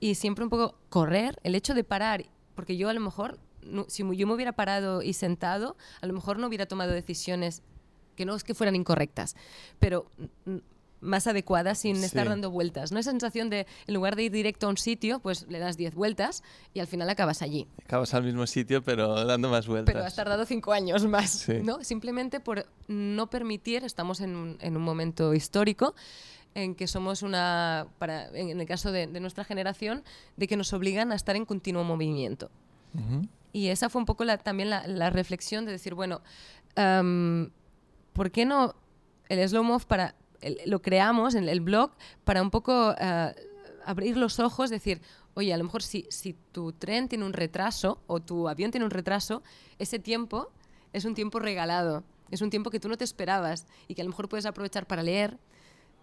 [0.00, 2.24] y siempre un poco correr, el hecho de parar,
[2.54, 6.12] porque yo a lo mejor, no- si yo me hubiera parado y sentado, a lo
[6.14, 7.62] mejor no hubiera tomado decisiones
[8.16, 9.34] que no es que fueran incorrectas,
[9.78, 10.06] pero
[11.00, 12.28] más adecuadas sin estar Sí.
[12.28, 12.92] dando vueltas.
[12.92, 12.98] ¿no?
[12.98, 15.94] Esa sensación de, en lugar de ir directo a un sitio, pues le das 10
[15.94, 16.42] vueltas
[16.74, 17.66] y al final acabas allí.
[17.84, 19.92] Acabas al mismo sitio, pero dando más vueltas.
[19.92, 21.60] Pero has tardado cinco años más, Sí.
[21.62, 21.82] ¿no?
[21.82, 25.94] Simplemente por no permitir, estamos en un, en un momento histórico
[26.54, 30.02] en que somos una, para, en el caso de, de nuestra generación,
[30.36, 32.50] de que nos obligan a estar en continuo movimiento.
[32.94, 33.28] Ujú.
[33.52, 36.20] Y esa fue un poco la- también la, la reflexión de decir, bueno,
[36.76, 37.50] am,
[38.12, 38.74] ¿por qué no
[39.28, 40.14] el Slow Move para,
[40.66, 41.92] lo creamos en el blog
[42.24, 43.32] para un poco ah,
[43.84, 45.00] abrir los ojos, decir,
[45.34, 48.84] oye, a lo mejor si, si tu tren tiene un retraso o tu avión tiene
[48.84, 49.42] un retraso,
[49.78, 50.50] ese tiempo
[50.92, 54.04] es un tiempo regalado, es un tiempo que tú no te esperabas y que a
[54.04, 55.38] lo mejor puedes aprovechar para leer,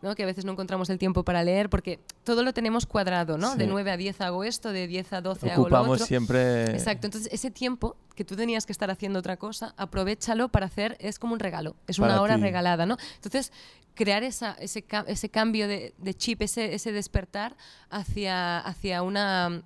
[0.02, 0.16] ¿no?
[0.16, 3.54] que a veces no encontramos el tiempo para leer porque todo lo tenemos cuadrado, ¿no?
[3.54, 3.58] Sí.
[3.58, 6.06] De 9 a 10 hago esto, de 10 a 12 hago lo Ocupamos otro.
[6.06, 6.66] siempre.
[6.72, 10.98] Exacto, entonces ese tiempo que tú tenías que estar haciendo otra cosa, aprovechalo para hacer,
[11.00, 12.42] es como un regalo, es una Para hora ti.
[12.42, 12.98] regalada, ¿no?
[13.16, 13.52] Entonces,
[13.96, 17.56] crear esa, ese, ese cambio de, de chip, ese, ese despertar
[17.90, 19.64] hacia, hacia una,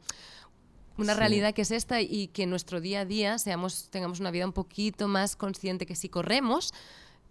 [0.98, 1.20] una Sí.
[1.20, 4.46] realidad que es esta y que en nuestro día a día seamos, tengamos una vida
[4.46, 6.74] un poquito más consciente que si corremos,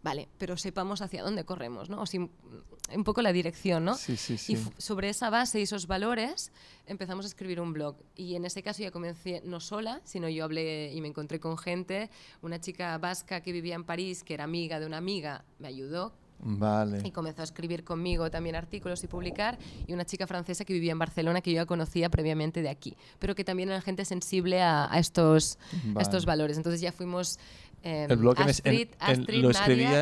[0.02, 2.02] vale, pero sepamos hacia dónde corremos, ¿no?
[2.02, 3.94] O si, un poco la dirección, ¿no?
[3.94, 4.56] Sí, sí, Y sí.
[4.56, 6.52] fu- sobre esa base y esos valores
[6.86, 7.96] empezamos a escribir un blog.
[8.16, 11.56] Y en ese caso ya comencé no sola, sino yo hablé y me encontré con
[11.58, 12.10] gente.
[12.42, 16.12] Una chica vasca que vivía en París, que era amiga de una amiga, me ayudó
[16.42, 17.12] y Vale.
[17.12, 19.58] comenzó a escribir conmigo también artículos y publicar.
[19.86, 22.96] Y una chica francesa que vivía en Barcelona, que yo ya conocía previamente de aquí,
[23.18, 26.02] pero que también era gente sensible a, a estos, a Vale.
[26.02, 26.56] estos valores.
[26.56, 27.38] Entonces ya fuimos...
[27.82, 29.58] eh, El blog en es- Astrid, en- en- Astrid, lo Nadia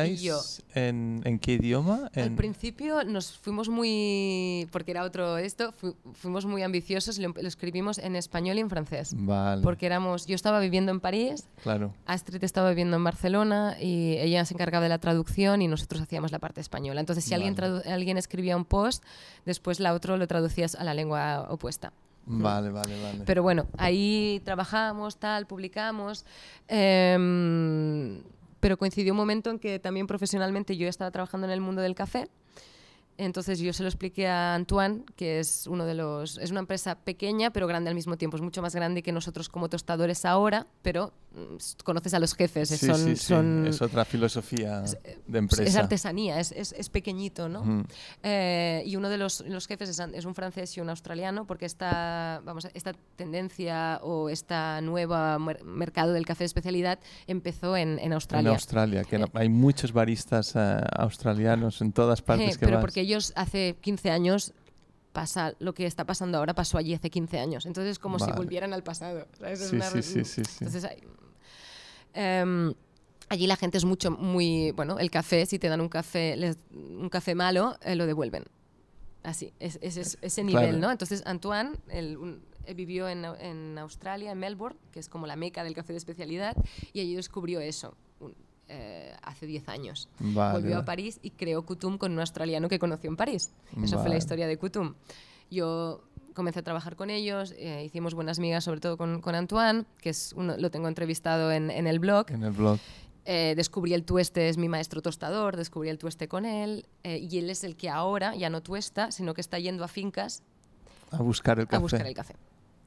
[0.07, 0.39] y escribíais yo.
[0.75, 2.11] en, en qué idioma?
[2.15, 7.29] Al principio nos fuimos muy, porque era otro esto, fu- fuimos muy ambiciosos y lo,
[7.29, 9.13] lo escribimos en español y en francés.
[9.15, 9.61] Vale.
[9.63, 11.93] Porque éramos, yo estaba viviendo en París, Claro.
[12.05, 16.31] Astrid estaba viviendo en Barcelona y ella se encargaba de la traducción y nosotros hacíamos
[16.31, 16.99] la parte española.
[16.99, 17.89] Entonces, si alguien, Vale.
[17.91, 19.03] alguien escribía un post,
[19.45, 21.93] después la otro lo traducías a la lengua opuesta.
[22.31, 23.23] Vale, vale, vale.
[23.25, 26.25] Pero bueno, ahí trabajamos, tal, publicamos.
[26.67, 28.21] em,
[28.59, 31.95] pero coincidió un momento en que también profesionalmente yo estaba trabajando en el mundo del
[31.95, 32.29] café.
[33.17, 36.95] Entonces yo se lo expliqué a Antoine, que es uno de los es una empresa
[36.95, 40.67] pequeña pero grande al mismo tiempo, es mucho más grande que nosotros como tostadores ahora,
[40.83, 41.11] pero
[41.83, 43.25] conoces a los jefes, sí, son, sí, sí.
[43.25, 45.79] son Es otra filosofía de es empresa.
[45.79, 47.61] artesanía, es, es, es pequeñito, ¿no?
[47.61, 47.83] Ujú.
[48.23, 51.65] Eh, y uno de los, los jefes es, es un francés y un australiano, porque
[51.65, 57.99] esta, vamos, esta tendencia o esta nueva mer- mercado del café de especialidad empezó en,
[57.99, 58.51] en En Australia.
[58.51, 62.81] Australia, que no- hay muchos baristas eh, australianos en todas partes Eh, que pero vas.
[62.81, 64.53] porque ellos hace 15 años
[65.11, 68.25] pasa lo que está pasando ahora pasó allí hace 15 años entonces es como si
[68.25, 68.37] Vale.
[68.37, 69.61] volvieran al pasado ¿sabes?
[69.61, 70.57] Es Sí, una sí, sí, sí, sí.
[70.61, 71.01] entonces hay-
[72.13, 72.73] em,
[73.29, 76.57] allí la gente es mucho muy bueno el café si te dan un café les-
[76.71, 78.45] un café malo eh, lo devuelven
[79.23, 80.65] así es, es- es- ese Claro.
[80.67, 85.09] nivel no entonces Antoine el- un- eh, vivió en, en Australia en Melbourne que es
[85.09, 86.55] como la meca del café de especialidad
[86.93, 87.95] y allí descubrió eso
[88.69, 90.85] eh, hace 10 años Vale, volvió a vale.
[90.85, 93.51] París y creó Kutum con un australiano que conoció en París.
[93.83, 94.17] Eso fue la Vale.
[94.17, 94.93] historia de Kutum.
[95.51, 96.03] Yo
[96.35, 100.09] comencé a trabajar con ellos, eh, hicimos buenas migas, sobre todo con, con Antoine, que
[100.11, 102.29] es uno, lo tengo entrevistado en, en el blog.
[102.31, 102.79] En el blog.
[103.25, 107.49] Eh, descubrí el tueste, es mi maestro tostador, descubrí el tueste con él, y él
[107.49, 110.41] es el que ahora ya no tuesta, sino que está yendo a fincas
[111.11, 111.75] A buscar el café.
[111.75, 112.35] a buscar el café.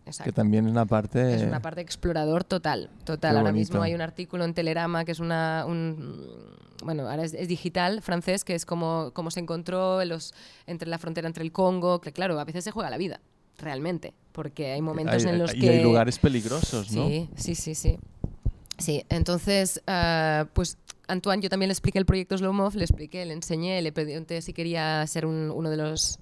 [0.05, 0.25] Exacto.
[0.31, 1.35] Que también es una parte...
[1.37, 3.33] Es una parte explorador total, total.
[3.33, 3.59] Qué Ahora bonito.
[3.71, 6.27] mismo hay un artículo en Telerama que es una, un,
[6.85, 10.35] bueno, ahora es, es digital, francés, que es como, como se encontró en los,
[10.67, 13.21] entre la frontera entre el Congo, que claro, a veces se juega la vida,
[13.59, 15.71] realmente, porque hay momentos hay, en los y que...
[15.71, 17.07] hay lugares peligrosos, ¿no?
[17.07, 17.99] Sí, sí, sí, sí.
[18.79, 23.25] Sí, entonces, ah, pues Antoine, yo también le expliqué el proyecto Slow Move, le expliqué,
[23.25, 26.19] le enseñé, le pregunté si quería ser un- uno de los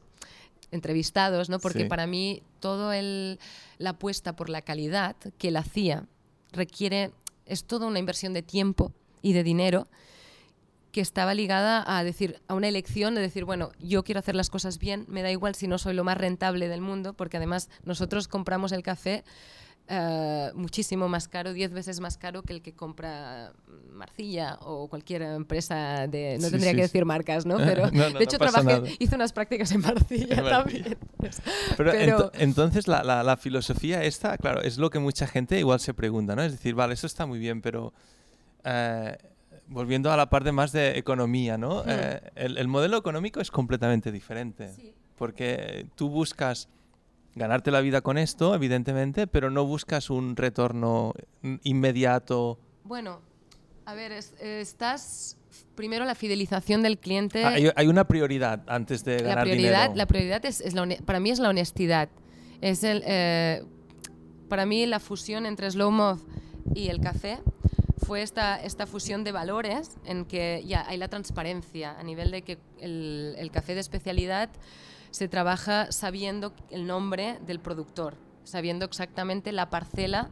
[0.70, 1.58] entrevistados, ¿no?
[1.58, 1.84] Porque Sí.
[1.88, 3.38] para mí todo el,
[3.78, 6.06] la apuesta por la calidad que él hacía
[6.52, 7.10] requiere,
[7.46, 9.88] es toda una inversión de tiempo y de dinero
[10.92, 14.50] que estaba ligada a decir a una elección de decir bueno yo quiero hacer las
[14.50, 17.70] cosas bien me da igual si no soy lo más rentable del mundo porque además
[17.84, 19.22] nosotros compramos el café
[19.92, 23.52] eh, muchísimo más caro, 10 veces más caro que el que compra
[23.92, 26.36] Marcilla o cualquier empresa de...
[26.38, 26.88] No Sí, tendría sí, que sí.
[26.92, 27.56] decir marcas, ¿no?
[27.58, 30.84] Pero No, no, de hecho no trabajé, hice unas prácticas en Marcilla En Marcilla.
[30.84, 30.98] también.
[31.76, 35.58] Pero, Pero- ento- entonces la, la- la filosofía esta, claro, es lo que mucha gente
[35.58, 36.42] igual se pregunta, ¿no?
[36.44, 37.92] Es decir, vale, eso está muy bien, pero
[38.64, 39.18] eh,
[39.66, 41.82] volviendo a la parte más de economía, ¿no?
[41.82, 41.88] Hmm.
[41.88, 44.70] Eh, el, el modelo económico es completamente diferente,
[45.16, 46.68] porque tú buscas
[47.34, 51.12] ganarte la vida con esto, evidentemente, pero no buscas un retorno
[51.62, 52.58] inmediato.
[52.84, 53.20] Bueno,
[53.84, 55.36] a ver, es- estás...
[55.74, 57.44] Primero la fidelización del cliente...
[57.44, 59.94] Hay, hay una prioridad antes de la ganar prioridad, dinero.
[59.96, 62.08] la prioridad es, es la para mí es la honestidad.
[62.60, 63.64] Es el, eh,
[64.48, 66.20] para mí la fusión entre Slow Move
[66.74, 67.38] y el café
[67.98, 72.42] fue esta, esta fusión de valores en que ya hay la transparencia a nivel de
[72.42, 74.50] que el, el café de especialidad
[75.10, 80.30] se trabaja sabiendo el nombre del productor, sabiendo exactamente la parcela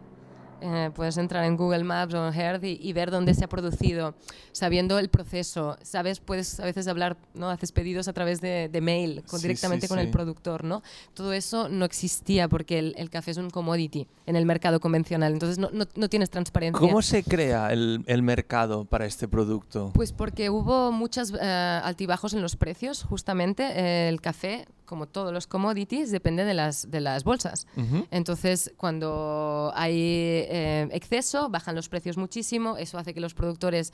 [0.61, 3.49] eh, puedes entrar en Google Maps o en Hearth y, y ver dónde se ha
[3.49, 4.15] producido,
[4.53, 7.51] sabiendo el proceso, sabes, puedes a veces hablar, ¿no?
[7.51, 10.83] Haces pedidos a través de, de mail, con- Sí, directamente sí, con el productor, ¿no?
[11.15, 15.33] Todo eso no existía porque el, el café es un commodity en el mercado convencional,
[15.33, 16.79] entonces no, no- no tienes transparencia.
[16.81, 19.91] ¿Cómo se crea el, el mercado para este producto?
[19.95, 23.65] Pues porque hubo muchos altibajos en los precios, justamente.
[23.75, 27.67] Eh, el café, como todos los commodities, depende de las, de las bolsas.
[28.11, 32.77] Entonces, cuando hay eh, exceso, bajan los precios muchísimo.
[32.77, 33.93] Eso hace que los productores,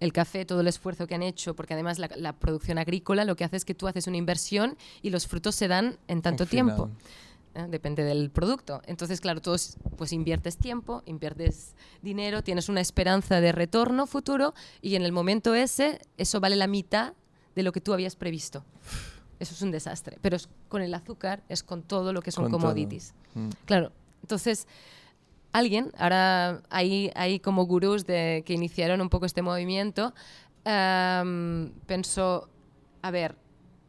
[0.00, 3.36] el café, todo el esfuerzo que han hecho, porque además la, la producción agrícola lo
[3.36, 6.44] que hace es que tú haces una inversión y los frutos se dan en tanto
[6.44, 6.90] Al tiempo.
[7.54, 7.66] ¿eh?
[7.68, 8.82] Depende del producto.
[8.86, 14.94] Entonces, claro, todos pues inviertes tiempo, inviertes dinero, tienes una esperanza de retorno futuro y
[14.94, 17.14] en el momento ese eso vale la mitad
[17.54, 18.64] de lo que tú habías previsto.
[19.38, 20.18] Eso es un desastre.
[20.20, 23.14] Pero es con el azúcar, es con todo lo que son Con commodities.
[23.34, 23.48] Mm.
[23.64, 23.92] Claro,
[24.22, 24.66] entonces
[25.58, 30.14] alguien, ahora hay, hay como gurús de, que iniciaron un poco este movimiento,
[30.64, 32.48] em, pensó,
[33.02, 33.36] a ver,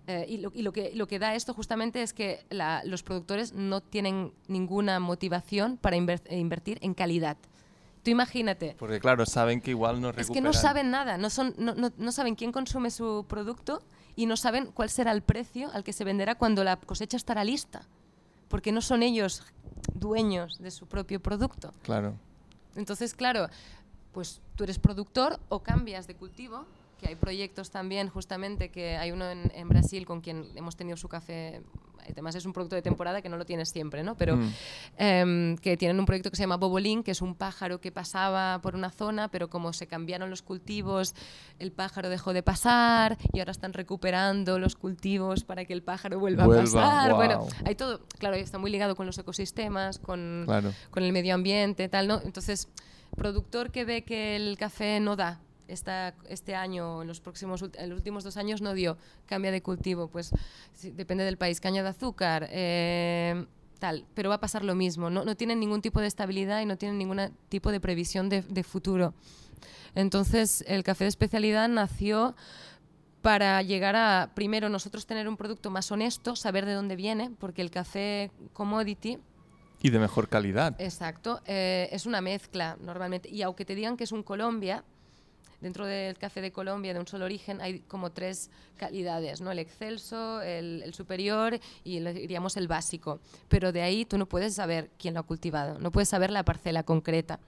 [0.08, 3.03] eh, y, lo, y lo que, lo que da esto justamente es que la- los
[3.03, 7.38] productores no tienen ninguna motivación para inver- eh, invertir en calidad.
[8.03, 10.34] Tú imagínate, Porque claro, saben que igual no es recuperan.
[10.43, 13.82] que no saben nada, no, son, no, no- no saben quién consume su producto
[14.15, 17.43] y no saben cuál será el precio al que se venderá cuando la cosecha estará
[17.43, 17.82] lista,
[18.49, 19.43] porque no son ellos
[19.93, 21.73] dueños de su propio producto.
[21.83, 22.15] Claro.
[22.75, 23.47] Entonces, claro,
[24.13, 26.65] pues tú eres productor o cambias de cultivo,
[26.99, 30.97] que hay proyectos también, justamente, que hay uno en, en Brasil con quien hemos tenido
[30.97, 31.62] su café,
[32.10, 34.15] además es un producto de temporada que no lo tienes siempre, ¿no?
[34.15, 34.53] Pero Mm.
[34.97, 38.60] em, que tienen un proyecto que se llama Bobolín, que es un pájaro que pasaba
[38.62, 41.13] por una zona, pero como se cambiaron los cultivos,
[41.60, 46.17] el pájaro dejó de pasar y ahora están recuperando los cultivos para que el pájaro
[46.19, 47.13] vuelva, Vuelva, a pasar.
[47.15, 47.49] Bueno, guau.
[47.65, 50.71] hay todo, claro, está muy ligado con los ecosistemas, con, Claro.
[50.91, 52.21] con el medio ambiente, tal, ¿no?
[52.23, 52.69] Entonces,
[53.15, 57.89] productor que ve que el café no da esta, este año, en los próximos en
[57.89, 60.32] los últimos dos años no dio, cambia de cultivo, pues
[60.73, 63.45] sí, depende del país, caña de azúcar, eh,
[63.80, 66.65] tal, pero va a pasar lo mismo, no, no tienen ningún tipo de estabilidad y
[66.65, 69.13] no tienen ningún tipo de previsión de, de futuro.
[69.95, 72.36] Entonces, el café de especialidad nació
[73.21, 77.62] para llegar a, primero, nosotros tener un producto más honesto, saber de dónde viene, porque
[77.62, 79.19] el café commodity
[79.82, 80.80] Y de mejor calidad.
[80.80, 83.30] Exacto, eh, es una mezcla normalmente.
[83.30, 84.84] Y aunque te digan que es un Colombia,
[85.62, 89.52] dentro del café de Colombia de un solo origen hay como tres calidades, ¿no?
[89.52, 93.20] El excelso, el, el superior y le diríamos el básico.
[93.48, 96.43] Pero de ahí tú no puedes saber quién lo ha cultivado, no puedes saber la
[96.43, 97.39] parcela concreta.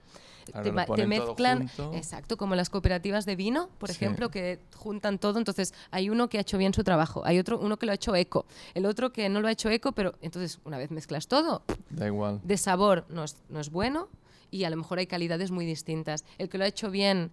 [0.46, 3.96] Te, te mezclan, exacto, como las cooperativas de vino, por Sí.
[3.96, 5.38] ejemplo, que juntan todo.
[5.38, 7.94] Entonces, hay uno que ha hecho bien su trabajo, hay otro uno que lo ha
[7.94, 11.28] hecho eco, el otro que no lo ha hecho eco, pero entonces, una vez mezclas
[11.28, 12.40] todo, Da igual.
[12.42, 14.08] de sabor no es, no es bueno
[14.50, 16.24] y a lo mejor hay calidades muy distintas.
[16.38, 17.30] El que lo ha hecho bien,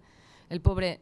[0.50, 1.00] el pobre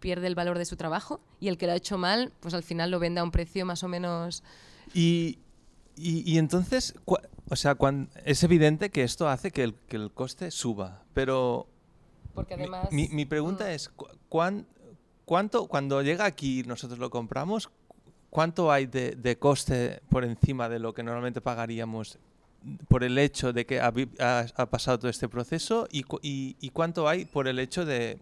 [0.00, 2.62] pierde el valor de su trabajo y el que lo ha hecho mal, pues al
[2.62, 4.42] final lo vende a un precio más o menos...
[4.94, 5.38] Y
[5.98, 7.74] Y, y entonces, o sea,
[8.26, 11.66] es evidente que esto hace que el, que el coste suba, pero
[12.34, 12.92] Porque además...
[12.92, 13.68] mi, mi pregunta Mm.
[13.70, 14.66] es, cu- cuán-
[15.24, 17.70] ¿cuánto, cuando llega aquí y nosotros lo compramos,
[18.28, 22.18] cuánto hay de, de coste por encima de lo que normalmente pagaríamos
[22.88, 26.04] por el hecho de que ha, ha- ha pasado todo este proceso y-
[26.60, 28.18] y cuánto hay por el hecho de,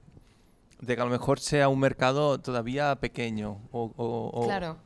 [0.86, 3.58] de que a lo mejor sea un mercado todavía pequeño?
[3.72, 4.76] O, o- o- Claro.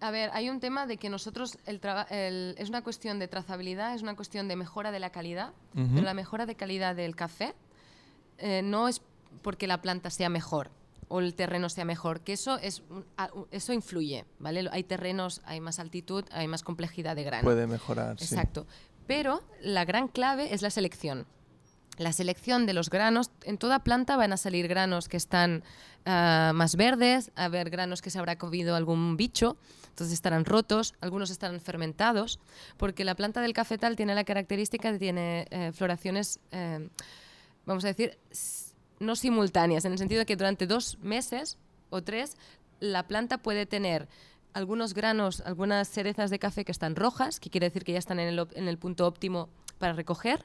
[0.00, 3.94] A ver, hay un tema de que nosotros, el el- es una cuestión de trazabilidad,
[3.94, 5.88] es una cuestión de mejora de la calidad, Ujú.
[5.94, 7.54] pero la mejora de calidad del café
[8.38, 9.00] eh, no es
[9.42, 10.70] porque la planta sea mejor
[11.08, 12.82] o el terreno sea mejor, que eso, es,
[13.52, 14.66] eso influye, ¿vale?
[14.72, 17.44] Hay terrenos, hay más altitud, hay más complejidad de grano.
[17.44, 18.34] Puede mejorar, sí.
[18.34, 18.66] Exacto.
[19.06, 21.26] Pero la gran clave es la selección.
[21.98, 25.62] La selección de los granos, en toda planta van a salir granos que están
[26.06, 29.56] ah, más verdes, a haber granos que se habrá comido algún bicho,
[29.88, 32.40] entonces estarán rotos, algunos estarán fermentados,
[32.78, 36.88] porque la planta del cafetal tiene la característica de tiene eh, floraciones, eh,
[37.66, 38.16] vamos a decir,
[38.98, 41.58] no simultáneas, en el sentido de que durante dos meses
[41.90, 42.36] o tres
[42.80, 44.08] la planta puede tener
[44.54, 48.18] algunos granos, algunas cerezas de café que están rojas, que quiere decir que ya están
[48.18, 49.50] en el, en el punto óptimo
[49.82, 50.44] para recoger,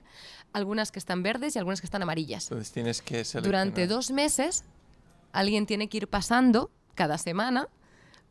[0.52, 2.46] algunas que están verdes y algunas que están amarillas.
[2.46, 3.44] Entonces tienes que seleccionar.
[3.44, 4.64] Durante dos meses,
[5.32, 7.70] alguien tiene que ir pasando cada semana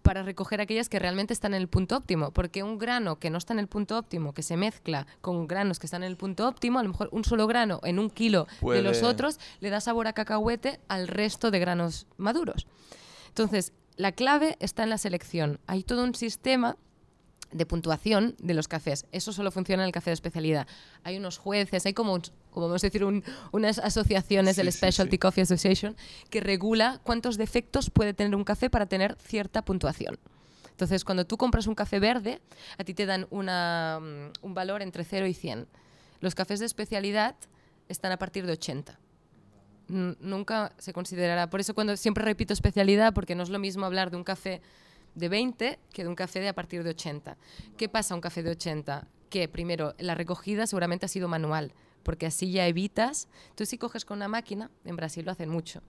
[0.03, 3.39] para recoger aquellas que realmente están en el punto óptimo, porque un grano que no
[3.39, 6.49] está en el punto óptimo, que se mezcla con granos que están en el punto
[6.49, 9.81] óptimo, a lo mejor un solo grano en un kilo de los otros le da
[9.81, 12.67] sabor a cacahuete al resto de granos maduros.
[13.29, 15.61] Entonces, la clave está en la selección.
[15.69, 16.77] Hay todo un sistema
[17.53, 19.07] de puntuación de los cafés.
[19.13, 20.67] Eso solo funciona en el café de especialidad.
[21.05, 24.73] Hay unos jueces, hay como, un- como vamos a decir, un- unas asociaciones, Sí, el
[24.73, 25.19] Specialty sí.
[25.19, 25.97] Coffee Association,
[26.31, 30.19] que regula cuántos defectos puede tener un café para tener cierta puntuación.
[30.71, 32.41] Entonces, cuando tú compras un café verde,
[32.79, 35.67] a ti te dan una, mm, un valor entre 0 y 100.
[36.21, 37.35] Los cafés de especialidad
[37.89, 38.99] están a partir de 80.
[39.89, 41.49] N- Nunca se considerará.
[41.49, 44.61] Por eso cuando siempre repito especialidad, porque no es lo mismo hablar de un café
[45.17, 47.37] de 20 que de un café de a partir de 80.
[47.77, 49.09] ¿Qué pasa a un café de 80?
[49.31, 51.73] Que primero, la recogida seguramente ha sido manual,
[52.05, 53.27] porque así ya evitas.
[53.57, 55.83] Tú si coges con una máquina, en Brasil lo hacen mucho,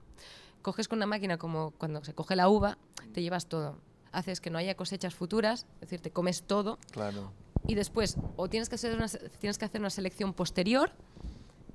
[0.62, 2.78] coges con una máquina como cuando se coge la uva,
[3.12, 3.78] te llevas todo.
[4.10, 7.30] Haces que no haya cosechas futuras, es decir, te comes todo Claro.
[7.66, 9.06] y después o tienes que hacer una,
[9.38, 10.90] tienes que hacer una selección posterior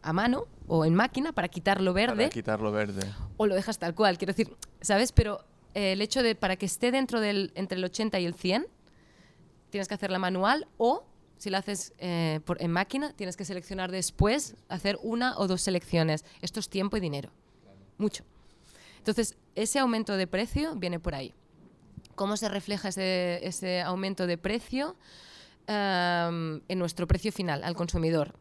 [0.01, 3.01] a mano o en máquina para quitar lo verde Para quitarlo verde.
[3.37, 4.17] o lo dejas tal cual.
[4.17, 5.11] Quiero decir, ¿sabes?
[5.13, 8.33] Pero eh, el hecho de para que esté dentro del entre el 80 y el
[8.33, 8.67] 100
[9.69, 11.03] tienes que hacerla manual o
[11.37, 15.61] si la haces eh, por- en máquina tienes que seleccionar después, hacer una o dos
[15.61, 16.23] selecciones.
[16.41, 17.31] Esto es tiempo y dinero.
[17.97, 18.23] Mucho.
[18.99, 21.33] Entonces, ese aumento de precio viene por ahí.
[22.15, 24.95] ¿Cómo se refleja ese, aumento de precio
[25.67, 28.35] en nuestro precio final al consumidor?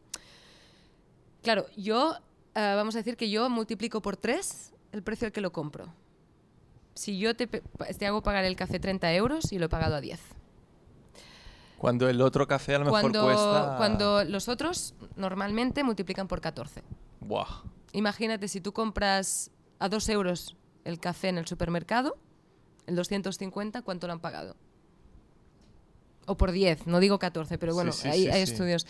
[1.41, 2.15] Claro, yo,
[2.55, 5.93] ah, vamos a decir que yo multiplico por tres el precio al que lo compro.
[6.95, 7.49] Si yo te,
[8.05, 10.19] hago pagar el café 30 euros y lo he pagado a 10.
[11.77, 13.75] Cuando el otro café a lo mejor Cuando, cuesta...
[13.77, 16.81] cuando los otros normalmente multiplican por 14.
[17.19, 17.63] Buah.
[17.91, 22.17] Imagínate si tú compras a 2 euros el café en el supermercado,
[22.87, 24.55] el 250, ¿cuánto lo han pagado?
[26.25, 28.53] O por 10, no digo 14, pero bueno, sí, hay, sí, hay sí.
[28.53, 28.87] estudios.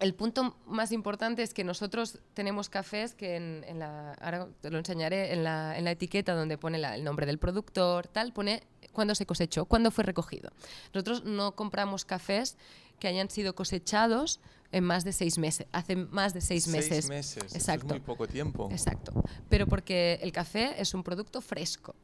[0.00, 4.70] El punto más importante es que nosotros tenemos cafés que en, en la, ahora te
[4.70, 8.32] lo enseñaré, en la, en la etiqueta donde pone la- el nombre del productor, tal,
[8.32, 10.50] pone cuándo se cosechó, cuándo fue recogido.
[10.92, 12.56] Nosotros no compramos cafés
[12.98, 14.40] que hayan sido cosechados
[14.72, 17.08] en más de seis meses, hace más de seis, meses.
[17.08, 17.44] meses.
[17.44, 17.86] eso Exacto.
[17.86, 18.68] Es muy poco tiempo.
[18.72, 19.12] Exacto.
[19.48, 21.94] Pero porque el café es un producto fresco.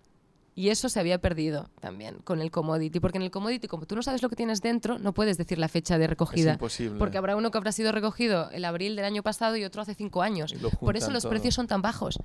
[0.60, 3.00] Y eso se había perdido también con el commodity.
[3.00, 5.56] Porque en el commodity, como tú no sabes lo que tienes dentro, no puedes decir
[5.58, 6.52] la fecha de Es recogida.
[6.52, 6.98] imposible.
[6.98, 9.94] Porque habrá uno que habrá sido recogido el abril del año pasado y otro hace
[9.94, 10.54] cinco años.
[10.78, 11.30] Por eso los todo.
[11.30, 12.18] precios son tan bajos.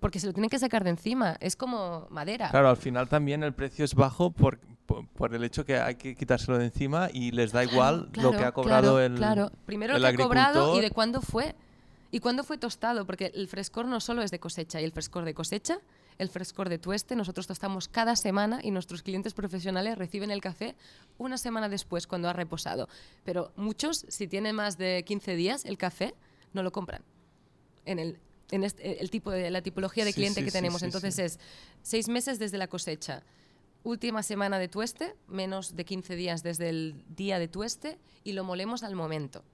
[0.00, 1.36] Porque se lo tienen que sacar de encima.
[1.40, 2.48] Es como madera.
[2.48, 5.96] Claro, al final también el precio es bajo por, por, por el hecho que hay
[5.96, 9.14] que quitárselo de encima y les da igual Claro, lo que ha cobrado claro, el
[9.16, 11.54] Claro, primero el lo que ha cobrado y de cuándo fue.
[12.10, 15.24] Y cuándo fue tostado, porque el frescor no solo es de cosecha, y el frescor
[15.24, 15.78] de cosecha,
[16.18, 20.74] el frescor de tueste, nosotros tostamos cada semana y nuestros clientes profesionales reciben el café
[21.18, 22.88] una semana después cuando ha reposado.
[23.24, 26.14] Pero muchos, si tienen más de 15 días el café,
[26.54, 27.02] no lo compran.
[27.84, 28.18] En el,
[28.50, 30.80] en este- el tipo de, la tipología de Sí, cliente sí, que tenemos.
[30.80, 31.38] sí, Entonces es
[31.82, 33.22] seis meses desde la cosecha,
[33.84, 38.42] última semana de tueste, menos de 15 días desde el día de tueste y lo
[38.42, 39.44] molemos al momento.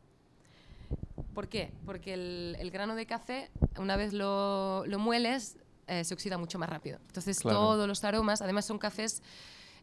[1.34, 1.72] ¿Por qué?
[1.86, 5.56] Porque el, el grano de café, una vez lo, lo mueles,
[5.92, 6.98] eh, se oxida mucho más rápido.
[7.06, 7.58] Entonces Claro.
[7.58, 9.22] todos los aromas, además son cafés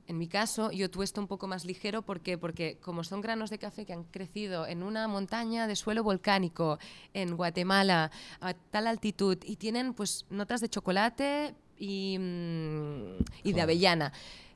[0.07, 2.35] En mi caso, yo tuesto un poco más ligero ¿por qué?
[2.35, 6.79] porque como son granos de café que han crecido en una montaña de suelo volcánico
[7.13, 8.09] en Guatemala
[8.41, 14.11] a tal altitud y tienen pues notas de chocolate y, mm, y de avellana.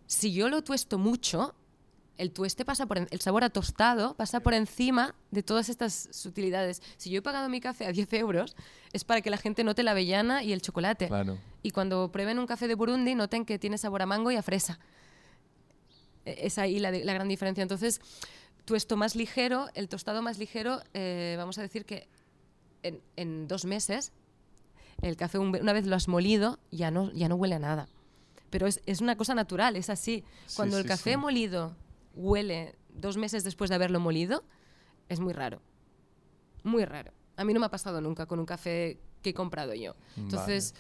[0.08, 1.54] Si yo lo tuesto mucho,
[2.18, 6.10] el tueste pasa por en- el sabor a tostado pasa por encima de todas estas
[6.12, 6.82] sutilidades.
[6.98, 8.56] Si yo he pagado mi café a 10 euros,
[8.92, 11.08] es para que la gente note la avellana y el chocolate.
[11.08, 11.38] Claro.
[11.64, 14.44] Y cuando prueben un café de Burundi, noten que tiene sabor a mango y a
[14.44, 14.80] fresa.
[16.26, 17.62] E- Es ahí la, gran diferencia.
[17.62, 18.00] Entonces,
[18.66, 22.08] tuesto más ligero, el tostado más ligero, eh, vamos a decir que
[22.84, 24.12] en, en dos meses,
[25.02, 27.88] el café, un- una vez lo has molido, ya no, ya no huele a nada.
[28.50, 30.24] Pero es, es una cosa natural, es así.
[30.46, 31.18] Sí, Cuando el sí, café sí.
[31.18, 31.76] molido
[32.14, 34.44] huele dos meses después de haberlo molido,
[35.10, 35.62] es muy raro.
[36.64, 37.12] Muy raro.
[37.36, 39.96] A mí no me ha pasado nunca con un café que he comprado yo.
[40.18, 40.76] Entonces,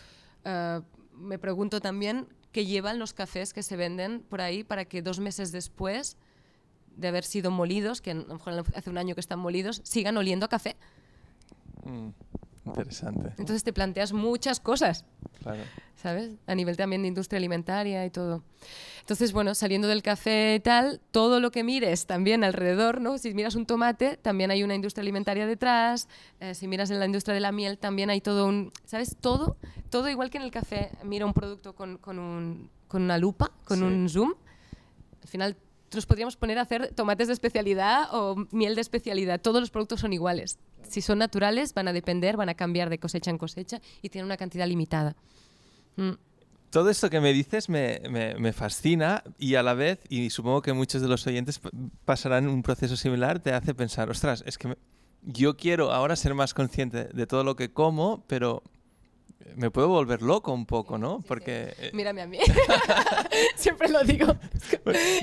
[0.45, 0.81] eh,
[1.15, 5.19] me pregunto también qué llevan los cafés que se venden por ahí para que dos
[5.19, 6.17] meses después
[6.95, 10.15] de haber sido molidos, que a lo mejor hace un año que están molidos, sigan
[10.17, 10.75] oliendo a café.
[11.83, 12.09] Mm,
[12.65, 13.29] interesante.
[13.37, 15.05] Entonces te planteas muchas cosas,
[15.41, 15.61] Claro.
[15.95, 16.31] ¿sabes?
[16.47, 18.43] A nivel también de industria alimentaria y todo.
[19.01, 23.17] Entonces, bueno, saliendo del café y tal, todo lo que mires también alrededor, ¿no?
[23.17, 26.07] Si miras un tomate, también hay una industria alimentaria detrás.
[26.39, 28.71] Eh, si miras en la industria de la miel, también hay todo un...
[28.85, 29.17] ¿Sabes?
[29.19, 29.57] Todo,
[29.89, 30.91] todo igual que en el café.
[31.03, 33.83] Mira un producto con, con un- con una lupa, con Sí.
[33.83, 34.33] un zoom.
[35.21, 35.57] Al final,
[35.93, 39.41] nos podríamos poner a hacer tomates de especialidad o miel de especialidad.
[39.41, 40.59] Todos los productos son iguales.
[40.87, 44.25] Si son naturales, van a depender, van a cambiar de cosecha en cosecha y tienen
[44.25, 45.15] una cantidad limitada.
[45.95, 46.11] Mm.
[46.69, 50.73] Todo esto que me dices me, me- fascina y a la vez, y supongo que
[50.73, 51.61] muchos de los oyentes
[52.03, 54.75] pasarán un proceso similar, te hace pensar, ostras, es que
[55.21, 58.63] yo quiero ahora ser más consciente de todo lo que como, pero
[59.55, 61.21] me puedo volver loco un poco, ¿no?
[61.27, 61.73] Porque...
[61.77, 62.37] eh, Mírame a mí.
[63.55, 64.27] Siempre lo digo.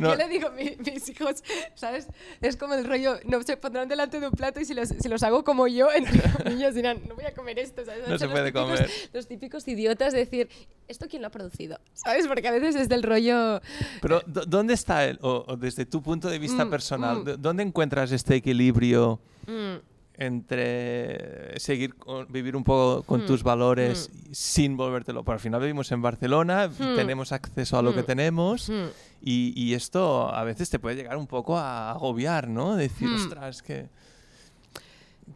[0.01, 0.11] No.
[0.11, 1.43] Yo le digo a mi- mis hijos,
[1.75, 2.07] ¿sabes?
[2.41, 5.09] Es como el rollo, no se pondrán delante de un plato y si los, si
[5.09, 8.07] los hago como yo, entre los niños dirán, no voy a comer esto, ¿sabes?
[8.09, 8.91] No se puede típicos- comer.
[9.13, 10.49] Los típicos idiotas de decir,
[10.89, 11.79] ¿esto quién lo ha producido?
[11.95, 12.27] ¿Sabes?
[12.27, 13.61] Porque a veces es del rollo...
[14.01, 17.35] Pero ¿dó- ¿dónde está el, o, o desde tu punto de vista Mm, personal, mm.
[17.41, 19.77] dónde encuentras este equilibrio mm,
[20.21, 21.95] entre seguir
[22.29, 25.25] vivir un poco con Mm, tus valores sin volvértelo?
[25.25, 26.95] Porque al final vivimos en Barcelona, y Mm.
[26.95, 28.07] tenemos acceso a lo que Mm.
[28.07, 28.87] tenemos mm.
[29.23, 32.77] y, y esto a veces te puede llegar un poco a agobiar, ¿no?
[32.77, 33.15] Decir, Mm.
[33.17, 33.89] ostras, que...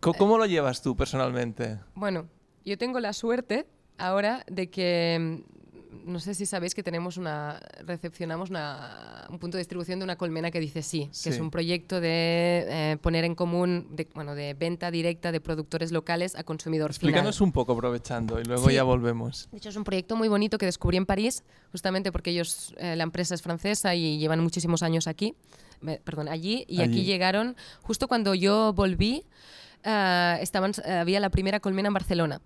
[0.00, 1.78] ¿Cómo lo llevas tú personalmente?
[1.94, 2.26] Bueno,
[2.64, 3.66] yo tengo la suerte
[3.96, 5.63] ahora de que mm,
[6.04, 10.16] no sé si sabéis que tenemos una recepcionamos una- un punto de distribución de una
[10.16, 14.34] colmena que dice sí, que es un proyecto de eh, poner en común de, bueno,
[14.34, 17.48] de venta directa de productores locales a consumidor Explícanos final.
[17.48, 18.74] un poco aprovechando y luego Sí.
[18.74, 19.48] ya volvemos.
[19.52, 21.42] De hecho, es un proyecto muy bonito que descubrí en París,
[21.72, 25.34] justamente porque ellos, eh, la empresa es francesa y llevan muchísimos años aquí,
[26.04, 26.92] perdón, allí, y Allí.
[26.92, 29.24] aquí llegaron, justo cuando yo volví,
[29.82, 32.40] eh, estaban, eh, había la primera colmena en Barcelona.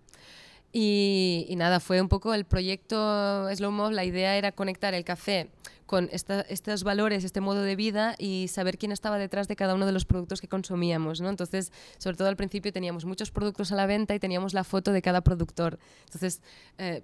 [0.73, 3.91] Y, nada, fue un poco el proyecto Slow Mo.
[3.91, 5.49] La idea era conectar el café
[5.89, 9.75] con esta- estos valores, este modo de vida y saber quién estaba detrás de cada
[9.75, 11.21] uno de los productos que consumíamos.
[11.21, 11.31] ¿no?
[11.31, 14.93] Entonces, sobre todo al principio teníamos muchos productos a la venta y teníamos la foto
[14.93, 15.79] de cada productor.
[16.05, 16.43] Entonces,
[16.77, 17.03] eh,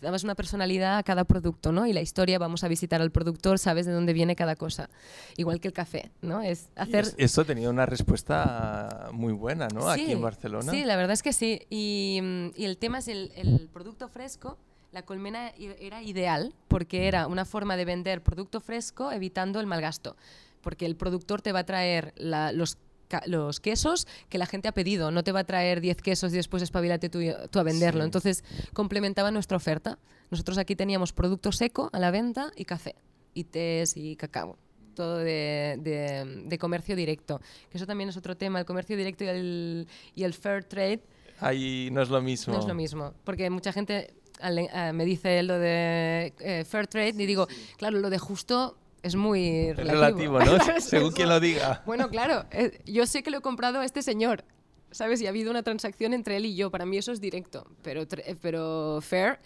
[0.00, 1.86] dabas una personalidad a cada producto ¿no?
[1.86, 4.88] y la historia, vamos a visitar al productor, sabes de dónde viene cada cosa.
[5.36, 6.40] Igual que el café, ¿no?
[6.42, 7.04] Es Y hacer...
[7.04, 9.88] es- Esto tenía una respuesta muy buena, ¿no?
[9.90, 10.72] Aquí en Barcelona.
[10.72, 11.60] Sí, la verdad es que sí.
[11.68, 14.56] Y, mm, y el tema es el, el producto fresco.
[14.92, 20.16] La colmena era ideal porque era una forma de vender producto fresco evitando el malgasto.
[20.62, 22.78] Porque el productor te va a traer la- los,
[23.26, 25.10] los quesos que la gente ha pedido.
[25.10, 27.20] No te va a traer 10 quesos y después espabilate tú,
[27.50, 28.02] tú a venderlo.
[28.02, 28.06] Sí.
[28.06, 29.98] Entonces complementaba nuestra oferta.
[30.30, 32.94] Nosotros aquí teníamos producto seco a la venta y café.
[33.34, 34.56] Y tés y cacao
[34.94, 37.38] todo de, de- de comercio directo.
[37.70, 41.02] Que eso también es otro tema, el comercio directo y el, y el fair trade
[41.38, 42.54] Ahí no es lo mismo.
[42.54, 46.86] no es lo mismo, porque mucha gente al- eh, me dice lo de eh, fair
[46.86, 50.38] trade y digo, claro, lo de justo es muy Es relativo.
[50.38, 50.80] relativo, ¿no?
[50.80, 51.82] Según quien lo diga.
[51.86, 54.44] Bueno, claro, eh, yo sé que lo he comprado a este señor,
[54.90, 55.20] ¿sabes?
[55.20, 58.02] Y ha habido una transacción entre él y yo, para mí eso es directo, pero,
[58.02, 59.38] eh, pero fair,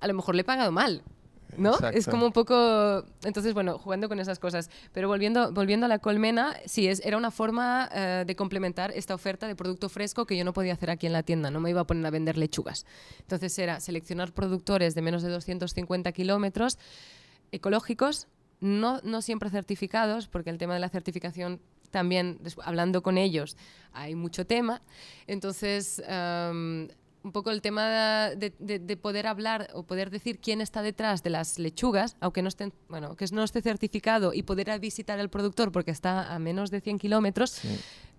[0.00, 1.02] a lo mejor le he pagado mal.
[1.56, 1.74] ¿No?
[1.74, 2.10] Es Exacto.
[2.10, 3.04] como un poco.
[3.24, 4.70] Entonces, bueno, jugando con esas cosas.
[4.92, 9.14] Pero volviendo, volviendo a la colmena, sí, es, era una forma eh, de complementar esta
[9.14, 11.50] oferta de producto fresco que yo no podía hacer aquí en la tienda.
[11.50, 12.86] No me iba a poner a vender lechugas.
[13.20, 16.78] Entonces, era seleccionar productores de menos de 250 kilómetros
[17.52, 18.28] ecológicos,
[18.60, 23.56] no, no siempre certificados, porque el tema de la certificación también, hablando con ellos,
[23.92, 24.80] hay mucho tema.
[25.26, 26.88] Entonces, am,
[27.22, 31.22] un poco el tema de, de- de poder hablar o poder decir quién está detrás
[31.22, 35.28] de las lechugas, aunque no estén, bueno, que no esté certificado y poder visitar al
[35.28, 37.68] productor porque está a menos de 100 kilómetros, Sí.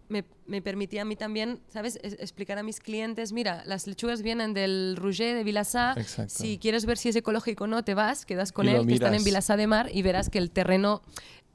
[0.10, 4.22] me, me permitía a mí también, ¿sabes?, Es- explicar a mis clientes, mira, las lechugas
[4.22, 6.34] vienen del Rouget de Vilassar, Exacto.
[6.36, 8.94] si quieres ver si es ecológico o no, te vas, quedas con Y él, que
[8.96, 9.24] están en.
[9.24, 11.02] Vilassar de Mar y verás que el terreno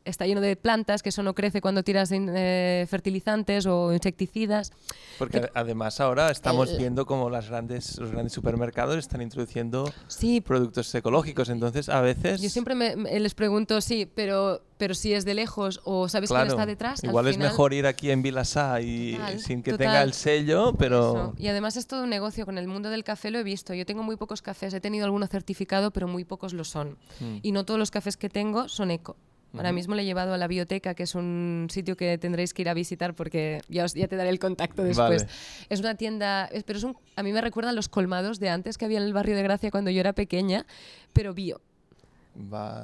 [0.07, 4.73] está lleno de plantas, que eso no crece cuando tiras eh, fertilizantes o insecticidas.
[5.19, 9.93] Porque ade- además ahora estamos El- viendo como las grandes, los grandes supermercados están introduciendo
[10.09, 11.49] Sí, productos ecológicos.
[11.49, 12.41] Entonces, a veces...
[12.41, 16.31] yo siempre me- me- les pregunto, sí, pero, pero si es de lejos o sabes
[16.31, 19.63] quién Claro, está detrás, al igual es mejor ir aquí en Vilasá y Total, sin
[19.63, 19.87] que total.
[19.87, 21.11] tenga el sello, pero...
[21.11, 21.35] Eso.
[21.39, 22.45] Y además es todo un negocio.
[22.47, 23.75] Con el mundo del café lo he visto.
[23.75, 24.73] Yo tengo muy pocos cafés.
[24.75, 26.97] He tenido alguno certificado, pero muy pocos lo son.
[27.21, 27.39] Mm.
[27.43, 29.17] Y no todos los cafés que tengo son eco.
[29.57, 32.63] Ahora mismo le he llevado a la biblioteca, que es un sitio que tendréis que
[32.63, 35.25] ir a visitar porque ya, os- ya te daré el contacto después.
[35.25, 35.33] Vale.
[35.69, 38.79] Es una tienda, es- pero es un, a mí me recuerdan los colmados de antes
[38.79, 40.67] que había en el barrio de Gracia cuando yo era pequeña,
[41.13, 41.61] pero bio.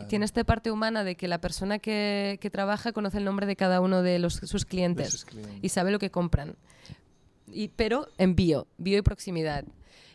[0.09, 3.55] Tiene esta parte humana de que la persona que, que trabaja conoce el nombre de
[3.55, 5.59] cada uno de los, sus de clientes sus clientes.
[5.61, 6.57] y sabe lo que compran.
[7.53, 9.65] Y, pero en bio, bio y proximidad.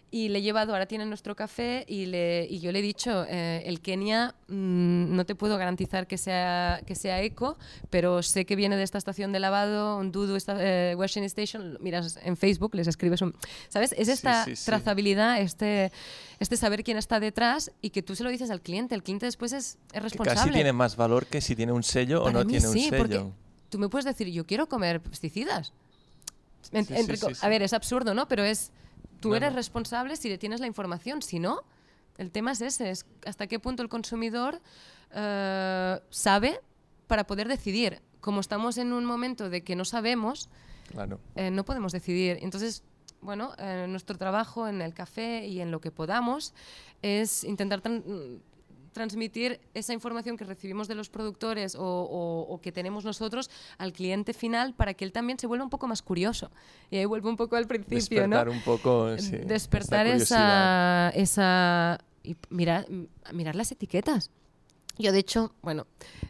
[0.10, 3.26] Y le he llevado, ahora tiene nuestro café y, le, y yo le he dicho,
[3.28, 7.58] eh, el Kenia mm, no te puedo garantizar que sea, que sea eco,
[7.89, 11.78] pero sé que viene de esta estación de lavado, un Dudu esta, eh, Washing Station,
[11.82, 13.36] miras en Facebook, les escribes un...
[13.68, 13.93] ¿Sabes?
[13.97, 14.66] Es Sí, esta sí, sí.
[14.66, 15.91] trazabilidad, este,
[16.39, 18.95] este saber quién está detrás y que tú se lo dices al cliente.
[18.95, 20.39] El cliente después es, es responsable.
[20.39, 22.74] casi tiene más valor que si tiene un sello o Para no mí tiene un
[22.74, 23.32] sí, porque sello.
[23.70, 25.74] tú me puedes decir, yo quiero comer pesticidas.
[26.72, 27.39] En- Sí, sí, sí, sí.
[27.41, 28.28] A ver, es absurdo, ¿no?
[28.30, 28.72] Pero es,
[29.20, 29.55] tú No, eres no.
[29.57, 31.22] responsable si le tienes la información.
[31.22, 31.61] Si no,
[32.18, 34.61] el tema es ese, es hasta qué punto el consumidor
[35.11, 36.59] eh, sabe
[37.07, 38.01] para poder decidir.
[38.22, 40.49] Como estamos en un momento de que no sabemos,
[40.91, 41.20] Claro.
[41.36, 42.39] eh, no podemos decidir.
[42.41, 42.84] Entonces,
[43.22, 46.53] bueno, eh, nuestro trabajo en el café y en lo que podamos
[47.01, 47.82] es intentar
[48.93, 53.93] transmitir esa información que recibimos de los productores o, o- o que tenemos nosotros al
[53.93, 56.51] cliente final para que él también se vuelva un poco más curioso.
[56.89, 58.53] Y ahí vuelvo un poco al principio, Despertar ¿no?
[58.53, 61.99] un poco, sí, esta Despertar esa, esa...
[62.23, 62.88] y mirar,
[63.33, 64.31] mirar las etiquetas.
[65.00, 65.86] Yo, de hecho, bueno,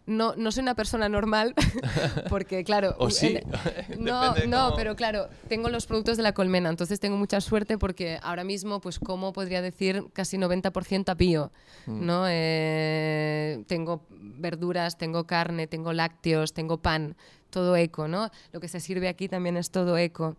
[0.06, 1.54] no, no soy una persona normal,
[2.30, 2.96] porque, claro...
[3.00, 3.40] ¿O sí?
[4.00, 8.20] no, no, pero claro, tengo los productos de la colmena, entonces tengo mucha suerte porque
[8.22, 11.52] ahora mismo, pues, como podría decir, casi 90% a bio,
[11.88, 12.06] Mm.
[12.06, 12.26] ¿no?
[12.28, 17.16] Eh, tengo verduras, tengo carne, tengo lácteos, tengo pan,
[17.50, 18.30] todo eco, ¿no?
[18.52, 20.36] Lo que se sirve aquí también es todo eco.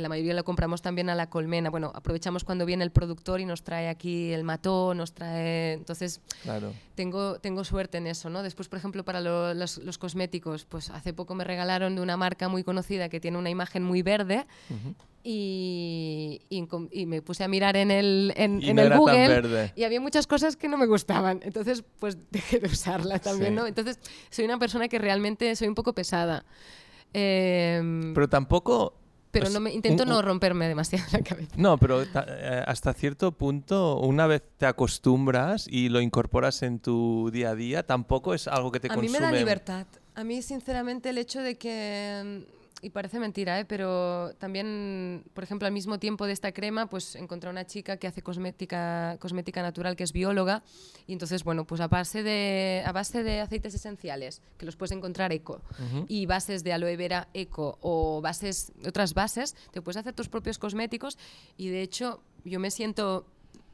[0.00, 1.70] La mayoría lo compramos también a la colmena.
[1.70, 5.72] Bueno, aprovechamos cuando viene el productor y nos trae aquí el mató, nos trae...
[5.74, 6.72] Entonces, Claro.
[6.94, 8.42] tengo, tengo suerte en eso, ¿no?
[8.42, 12.16] Después, por ejemplo, para lo- los, los cosméticos, pues hace poco me regalaron de una
[12.16, 14.94] marca muy conocida que tiene una imagen muy verde Ujú.
[15.24, 18.96] y, y encom- y me puse a mirar en el, en, Y en no el
[18.96, 21.40] Google y había muchas cosas que no me gustaban.
[21.42, 23.56] Entonces, pues dejé de usarla también, Sí.
[23.56, 23.66] ¿no?
[23.66, 23.98] Entonces,
[24.30, 26.44] soy una persona que realmente soy un poco pesada.
[27.12, 28.94] Em, Pero tampoco...
[29.40, 31.52] pero no me, intento un- no romperme demasiado la cabeza.
[31.56, 37.30] No, pero eh, hasta cierto punto, una vez te acostumbras y lo incorporas en tu
[37.32, 39.18] día a día, tampoco es algo que te a consume.
[39.18, 39.86] mí me da libertad.
[40.14, 42.46] A mí, sinceramente, el hecho de que...
[42.82, 43.64] Y parece mentira, ¿eh?
[43.64, 48.06] pero también, por ejemplo, al mismo tiempo de esta crema, pues encontré una chica que
[48.06, 50.62] hace cosmética, cosmética natural, que es bióloga,
[51.06, 54.92] y entonces, bueno, pues a base, de, a base de aceites esenciales, que los puedes
[54.92, 55.62] encontrar eco,
[56.06, 60.58] y bases de aloe vera eco o bases, otras bases, te puedes hacer tus propios
[60.58, 61.16] cosméticos,
[61.56, 63.26] y de hecho, yo me siento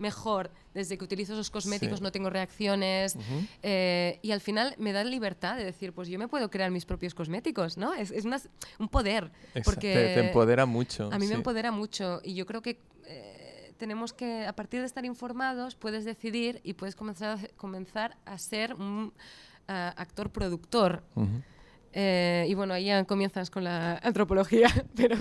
[0.03, 2.03] mejor desde que utilizo esos cosméticos, Sí.
[2.05, 3.16] no tengo reacciones,
[3.62, 6.84] eh, y al final me da libertad de decir, pues yo me puedo crear mis
[6.84, 7.94] propios cosméticos, ¿no?
[7.94, 8.40] Es, es una-
[8.78, 9.30] un poder.
[9.55, 11.07] Exacto, Porque te, te empodera mucho.
[11.12, 11.34] a mí me sí.
[11.34, 16.05] empodera mucho y yo creo que eh, tenemos que, a partir de estar informados, puedes
[16.05, 19.12] decidir y puedes comenzar a, comenzar a ser un
[19.68, 21.03] ah, actor-productor.
[21.14, 21.42] Ujú.
[21.95, 25.16] Eh, y bueno, ahí ya comienzas con la antropología, pero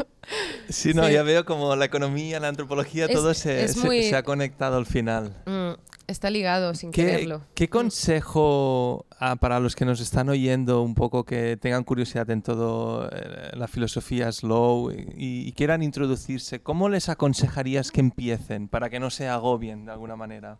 [0.70, 1.14] Sí, no, Sí.
[1.14, 5.36] ya veo como la economía, la antropología, Es- todo se, ha conectado al final.
[5.46, 5.72] mm,
[6.08, 7.42] está ligado sin ¿Qué, quererlo.
[7.56, 12.42] qué consejo ah, para los que nos están oyendo un poco que tengan curiosidad en
[12.42, 16.62] todo eh, la filosofía slow y, y quieran introducirse?
[16.62, 20.58] ¿Cómo les aconsejarías que empiecen para que no se agobien de alguna manera?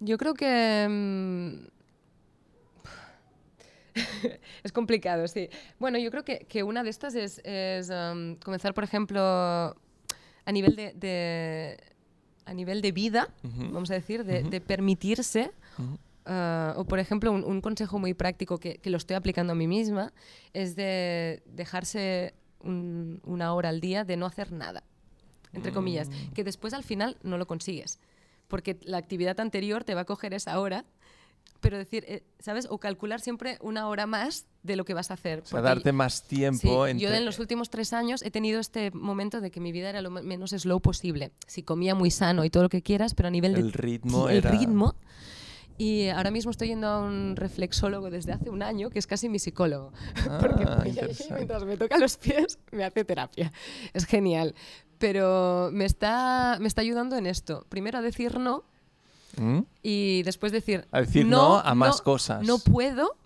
[0.00, 0.86] Yo creo que...
[0.88, 1.73] mm,
[4.64, 5.48] es complicado, sí.
[5.78, 10.52] Bueno, yo creo que, que una de estas es, es, um, comenzar, por ejemplo, a
[10.52, 11.78] nivel de, de-
[12.46, 15.50] a nivel de vida, vamos a decir, de, permitirse,
[16.26, 19.56] ah, o por ejemplo, un, un consejo muy práctico que, que lo estoy aplicando a
[19.56, 20.12] mí misma,
[20.52, 24.82] es de dejarse un- una hora al día de no hacer nada.
[25.54, 26.32] entre comillas, Mm.
[26.34, 28.00] que después al final no lo consigues.
[28.48, 30.84] Porque la actividad anterior te va a coger esa hora,
[31.64, 32.66] pero decir, eh, ¿sabes?
[32.70, 35.40] O calcular siempre una hora más de lo que vas a hacer.
[35.40, 36.86] O sea, darte más Sí, tiempo.
[36.88, 40.02] yo en los últimos tres años he tenido este momento de que mi vida era
[40.02, 41.32] lo me- menos slow posible.
[41.46, 44.28] Si comía muy sano y todo lo que quieras, pero a nivel El de ritmo
[44.28, 44.94] el era- ritmo.
[45.76, 49.28] Y ahora mismo estoy yendo a un reflexólogo desde hace un año, que es casi
[49.28, 49.92] mi psicólogo.
[50.40, 53.52] Porque Ah, mientras me toca los pies, me hace terapia.
[53.92, 54.54] Es genial.
[54.98, 57.66] Pero me está, me está ayudando en esto.
[57.68, 58.62] Primero a decir no
[59.38, 59.60] ¿Mm?
[59.82, 62.46] y después decir, A decir no a más cosas.
[62.46, 63.16] No puedo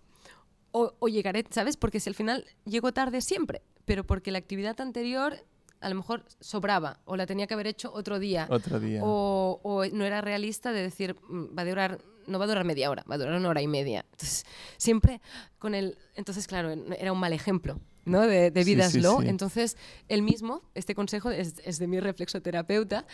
[0.72, 1.76] o, o llegaré, ¿sabes?
[1.76, 5.36] Porque si al final llego tarde siempre, pero porque la actividad anterior
[5.80, 8.46] a lo mejor sobraba o la tenía que haber hecho otro día.
[8.50, 9.00] Otro día.
[9.04, 12.64] O, o no era realista de decir, "Mm, va a durar, no va a durar
[12.64, 14.04] media hora, va a durar una hora y media.
[14.12, 14.44] Entonces,
[14.76, 15.20] siempre
[15.58, 15.96] con el...
[16.16, 17.80] Entonces, claro, era un mal ejemplo.
[18.04, 18.22] ¿no?
[18.22, 19.20] De, de Sí, vida sí, slow.
[19.22, 19.28] sí.
[19.28, 19.76] Entonces,
[20.08, 23.06] él mismo, este consejo es, es de mi reflexoterapeuta,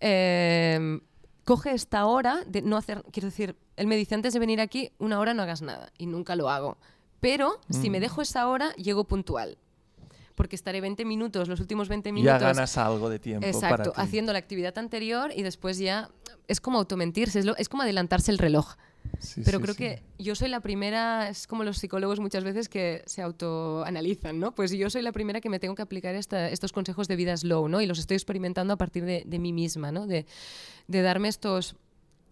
[0.00, 1.00] eh,
[1.46, 4.90] coge esta hora de no hacer, quiero decir, él me dice, antes de venir aquí,
[4.98, 6.76] una hora no hagas nada, y nunca lo hago.
[7.20, 7.92] Pero si Mm.
[7.92, 9.56] me dejo esa hora, llego puntual.
[10.34, 12.40] Porque estaré 20 minutos, los últimos 20 ya minutos.
[12.42, 13.90] ganas algo de tiempo Exacto, para ti.
[13.94, 16.10] haciendo la actividad anterior y después ya
[16.48, 18.74] es como automentirse, es, lo- es como adelantarse el reloj.
[19.18, 19.78] Sí, Pero sí, creo sí.
[19.78, 24.54] que yo soy la primera, es como los psicólogos muchas veces que se autoanalizan, ¿no?
[24.54, 27.36] Pues yo soy la primera que me tengo que aplicar esta- estos consejos de vida
[27.36, 27.80] slow, ¿no?
[27.80, 30.06] Y los estoy experimentando a partir de, de mí misma, ¿no?
[30.06, 30.26] De,
[30.88, 31.76] de darme estos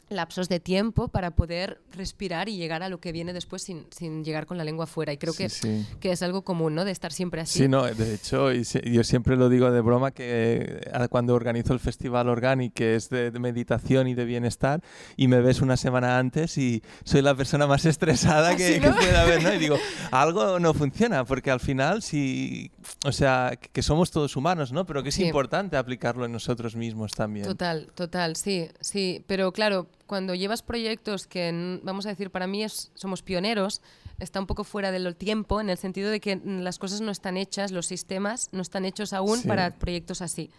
[0.08, 4.24] lapsos de tiempo para poder respirar y llegar a lo que viene después sin, sin
[4.24, 5.12] llegar con la lengua fuera.
[5.12, 5.86] Y creo Sí, que, sí.
[6.00, 6.84] que es algo común, ¿no?
[6.84, 7.60] De estar siempre así.
[7.60, 11.72] Sí, no, de hecho, y yo siempre lo digo de broma que eh, cuando organizo
[11.72, 14.82] el Festival Organic, que es de, de meditación y de bienestar,
[15.16, 18.88] y me ves una semana antes y soy la persona más estresada que, ¿Sí, que
[18.90, 18.96] no?
[18.96, 19.54] pueda haber, ¿no?
[19.54, 19.76] Y digo,
[20.10, 22.70] algo no funciona, porque al final, sí,
[23.04, 24.84] o sea, que somos todos humanos, ¿no?
[24.86, 25.24] Pero que es Sí.
[25.24, 27.46] importante aplicarlo en nosotros mismos también.
[27.46, 29.24] Total, total, sí, sí.
[29.26, 33.80] Pero claro, cuando llevas proyectos que, vamos a decir, para mí es, somos pioneros,
[34.18, 37.36] está un poco fuera del tiempo, en el sentido de que las cosas no están
[37.36, 39.48] hechas, los sistemas no están hechos aún Sí.
[39.48, 40.50] para proyectos así.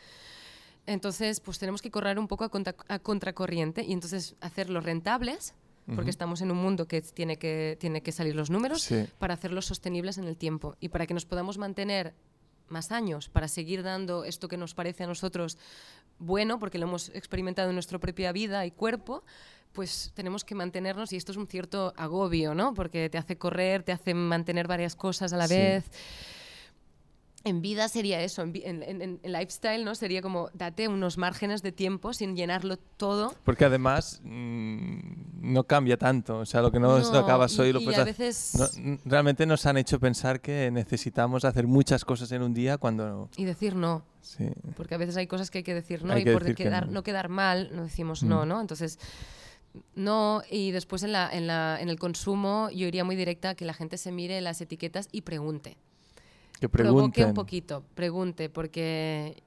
[0.88, 5.54] Entonces, pues tenemos que correr un poco a, contra- a contracorriente y entonces hacerlos rentables,
[5.86, 6.10] porque Ujú.
[6.10, 9.06] estamos en un mundo que tiene que, tiene que salir los números, Sí.
[9.20, 12.14] para hacerlos sostenibles en el tiempo y para que nos podamos mantener
[12.68, 15.58] más años, para seguir dando esto que nos parece a nosotros
[16.18, 19.24] bueno, porque lo hemos experimentado en nuestra propia vida y cuerpo,
[19.74, 22.74] pues tenemos que mantenernos y esto es un cierto agobio, ¿no?
[22.74, 25.54] Porque te hace correr, te hace mantener varias cosas a la Sí.
[25.56, 25.84] vez.
[27.46, 29.94] En vida sería eso, en, en- en- lifestyle, ¿no?
[29.94, 33.34] Sería como date unos márgenes de tiempo sin llenarlo todo.
[33.44, 37.74] Porque además mm, no cambia tanto, o sea, lo que no, No, acabas hoy y-
[37.74, 42.04] lo puedes a veces- no, n- realmente nos han hecho pensar que necesitamos hacer muchas
[42.04, 43.30] cosas en un día cuando...
[43.38, 44.48] Y decir no, Sí.
[44.76, 46.64] porque a veces hay cosas que hay que decir no Hay y por decir que
[46.64, 46.94] quedar, no.
[46.94, 47.04] no.
[47.04, 48.28] quedar mal no decimos Mm.
[48.28, 48.60] no, ¿no?
[48.60, 48.98] Entonces,
[49.94, 53.56] no, y después en, la, en, la, en el consumo yo iría muy directa a
[53.56, 55.78] que la gente se mire las etiquetas y pregunte.
[56.60, 57.28] Que pregunten.
[57.30, 59.42] un poquito, pregunte, porque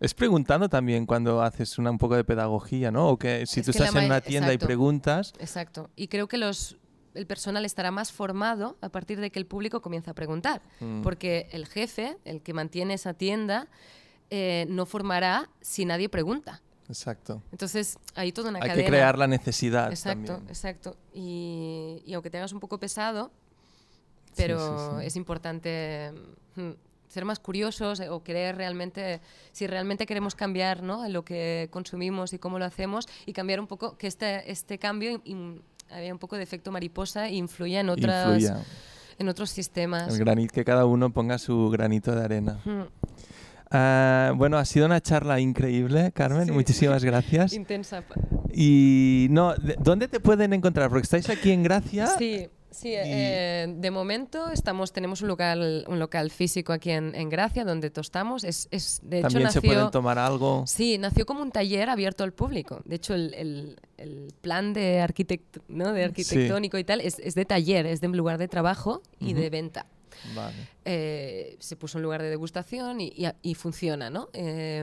[0.00, 3.08] Es preguntando también cuando haces una, un poco de pedagogía, ¿no?
[3.08, 5.90] O que si Es tú que estás en una tienda y preguntas, Exacto.
[5.96, 6.76] Y creo que los,
[7.14, 10.62] el personal estará más formado a partir de que el público comienza a preguntar.
[10.80, 11.02] Mm.
[11.02, 13.68] Porque el jefe, el que mantiene esa tienda,
[14.30, 16.62] eh, no formará si nadie pregunta.
[16.88, 17.42] exacto.
[17.52, 18.84] Entonces, hay toda una Hay cadena.
[18.84, 20.48] que crear la necesidad Exacto, también.
[20.48, 20.96] exacto.
[21.14, 23.30] Y, y aunque te hagas un poco pesado,
[24.42, 25.06] pero sí, sí.
[25.06, 26.12] es importante
[26.56, 26.70] mm,
[27.08, 29.20] ser más curiosos eh, o querer realmente,
[29.52, 31.08] si realmente queremos cambiar ¿no?
[31.08, 35.20] lo que consumimos y cómo lo hacemos y cambiar un poco, que este, este cambio
[35.24, 38.64] in- haya un poco de efecto mariposa e influya en, otras, Influya.
[39.18, 40.12] en otros sistemas.
[40.14, 42.60] El granito, que cada uno ponga su granito de arena.
[42.64, 42.82] Mm,
[43.72, 46.46] Ah, bueno, ha sido una charla increíble, Carmen.
[46.46, 46.50] Sí.
[46.52, 47.52] Muchísimas gracias.
[47.54, 48.02] Intensa.
[48.52, 50.88] Y no, ¿de- ¿dónde te pueden encontrar?
[50.90, 52.08] Porque estáis aquí en Gracia.
[52.18, 52.92] Sí, sí.
[52.94, 57.90] eh, de momento estamos, tenemos un local, un local físico aquí en, en Gracia donde
[57.90, 58.44] tostamos.
[58.44, 60.64] Es, es, de hecho, También nació, se pueden tomar algo.
[60.66, 62.80] Sí, nació como un taller abierto al público.
[62.84, 65.92] De hecho, el, el- el plan de, arquitect, ¿no?
[65.92, 69.50] de arquitectónico y tal es, es de taller, es de lugar de trabajo y de
[69.50, 69.84] venta.
[70.34, 70.54] Vale.
[70.84, 74.28] Eh, se puso un lugar de degustación y, y- y funciona, ¿no?
[74.32, 74.82] Eh,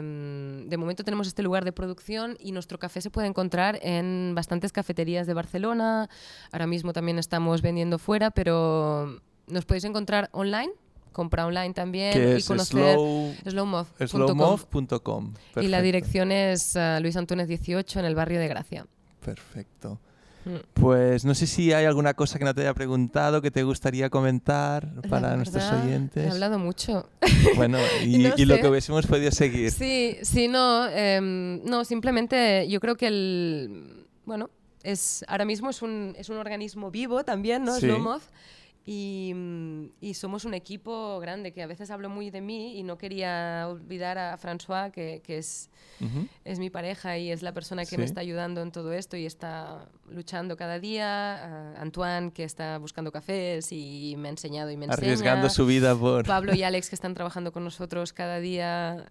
[0.68, 4.72] de momento tenemos este lugar de producción y nuestro café se puede encontrar en bastantes
[4.72, 6.10] cafeterías de Barcelona.
[6.52, 10.72] Ahora mismo también estamos vendiendo fuera, pero nos podéis encontrar online,
[11.12, 14.08] compra online también Que y es conocer slow, slowmov.com.
[14.08, 15.34] slowmov.com.
[15.62, 18.86] Y la dirección es ah, Luis Antúnez 18 en el barrio de Gracia.
[19.24, 20.00] Perfecto.
[20.48, 20.60] Mm.
[20.74, 24.10] Pues no sé si hay alguna cosa que no te haya preguntado que te gustaría
[24.10, 26.26] comentar para nuestros oyentes.
[26.26, 27.10] He hablado mucho.
[27.56, 29.72] Bueno, y, No y lo que hubiésemos podido seguir.
[29.72, 34.50] Sí, sí, no, em, no, simplemente yo creo que el, bueno,
[34.84, 37.76] es, ahora mismo es un, es un organismo vivo también, ¿no?
[37.76, 37.88] Sí.
[37.88, 38.30] Es.
[38.90, 42.84] Y, mm, y somos un equipo grande, que a veces hablo muy de mí y
[42.84, 45.70] no quería olvidar a François, que, que es,
[46.00, 46.26] Ujú.
[46.46, 48.08] es mi pareja y es la persona que me Sí.
[48.12, 51.74] está ayudando en todo esto y está luchando cada día.
[51.76, 55.04] a Antoine, que está buscando cafés y me ha enseñado y me enseña.
[55.06, 56.26] Arriesgando su vida por...
[56.26, 59.06] Pablo y Alex que están trabajando con nosotros cada día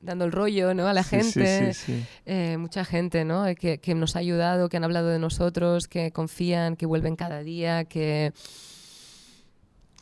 [0.00, 0.88] dando el rollo ¿no?
[0.88, 1.72] a la Sí, sí, gente.
[1.74, 2.04] sí, sí.
[2.26, 3.46] Eh, mucha gente ¿no?
[3.46, 7.14] Eh, que, que nos ha ayudado, que han hablado de nosotros, que confían, que vuelven
[7.14, 8.32] cada día, que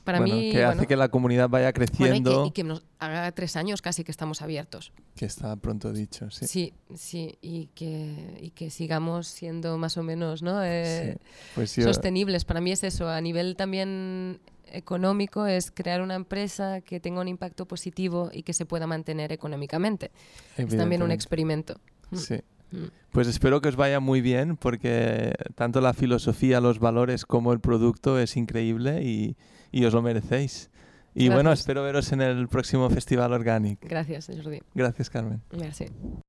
[0.09, 0.50] para Bueno, mí...
[0.50, 3.30] que hace bueno, que la comunidad vaya bueno, y que- creciendo, y que nos haga
[3.32, 4.92] tres años casi que estamos abiertos.
[5.14, 6.30] que está pronto dicho.
[6.30, 6.46] Sí.
[6.46, 10.64] Sí, sí, y, que, y que sigamos siendo más o menos ¿no?
[10.64, 11.18] Eh,
[11.54, 12.46] Pues yo- sostenibles.
[12.46, 14.40] Para mí es eso, a nivel también
[14.72, 19.30] económico, es crear una empresa que tenga un impacto positivo y que se pueda mantener
[19.32, 20.11] económicamente.
[20.56, 21.80] Es también un experimento.
[22.11, 22.16] Mm.
[22.16, 22.40] Sí.
[22.70, 22.84] Mm.
[23.12, 27.61] Pues espero que os vaya muy bien porque tanto la filosofía, los valores como el
[27.61, 29.36] producto es increíble y,
[29.73, 30.71] y os lo merecéis.
[31.14, 33.81] Y bueno, espero veros en el próximo Festival Organic.
[33.83, 34.61] Gracias, Jordi.
[34.75, 35.43] Gracias, Carmen.
[35.59, 35.87] Merci.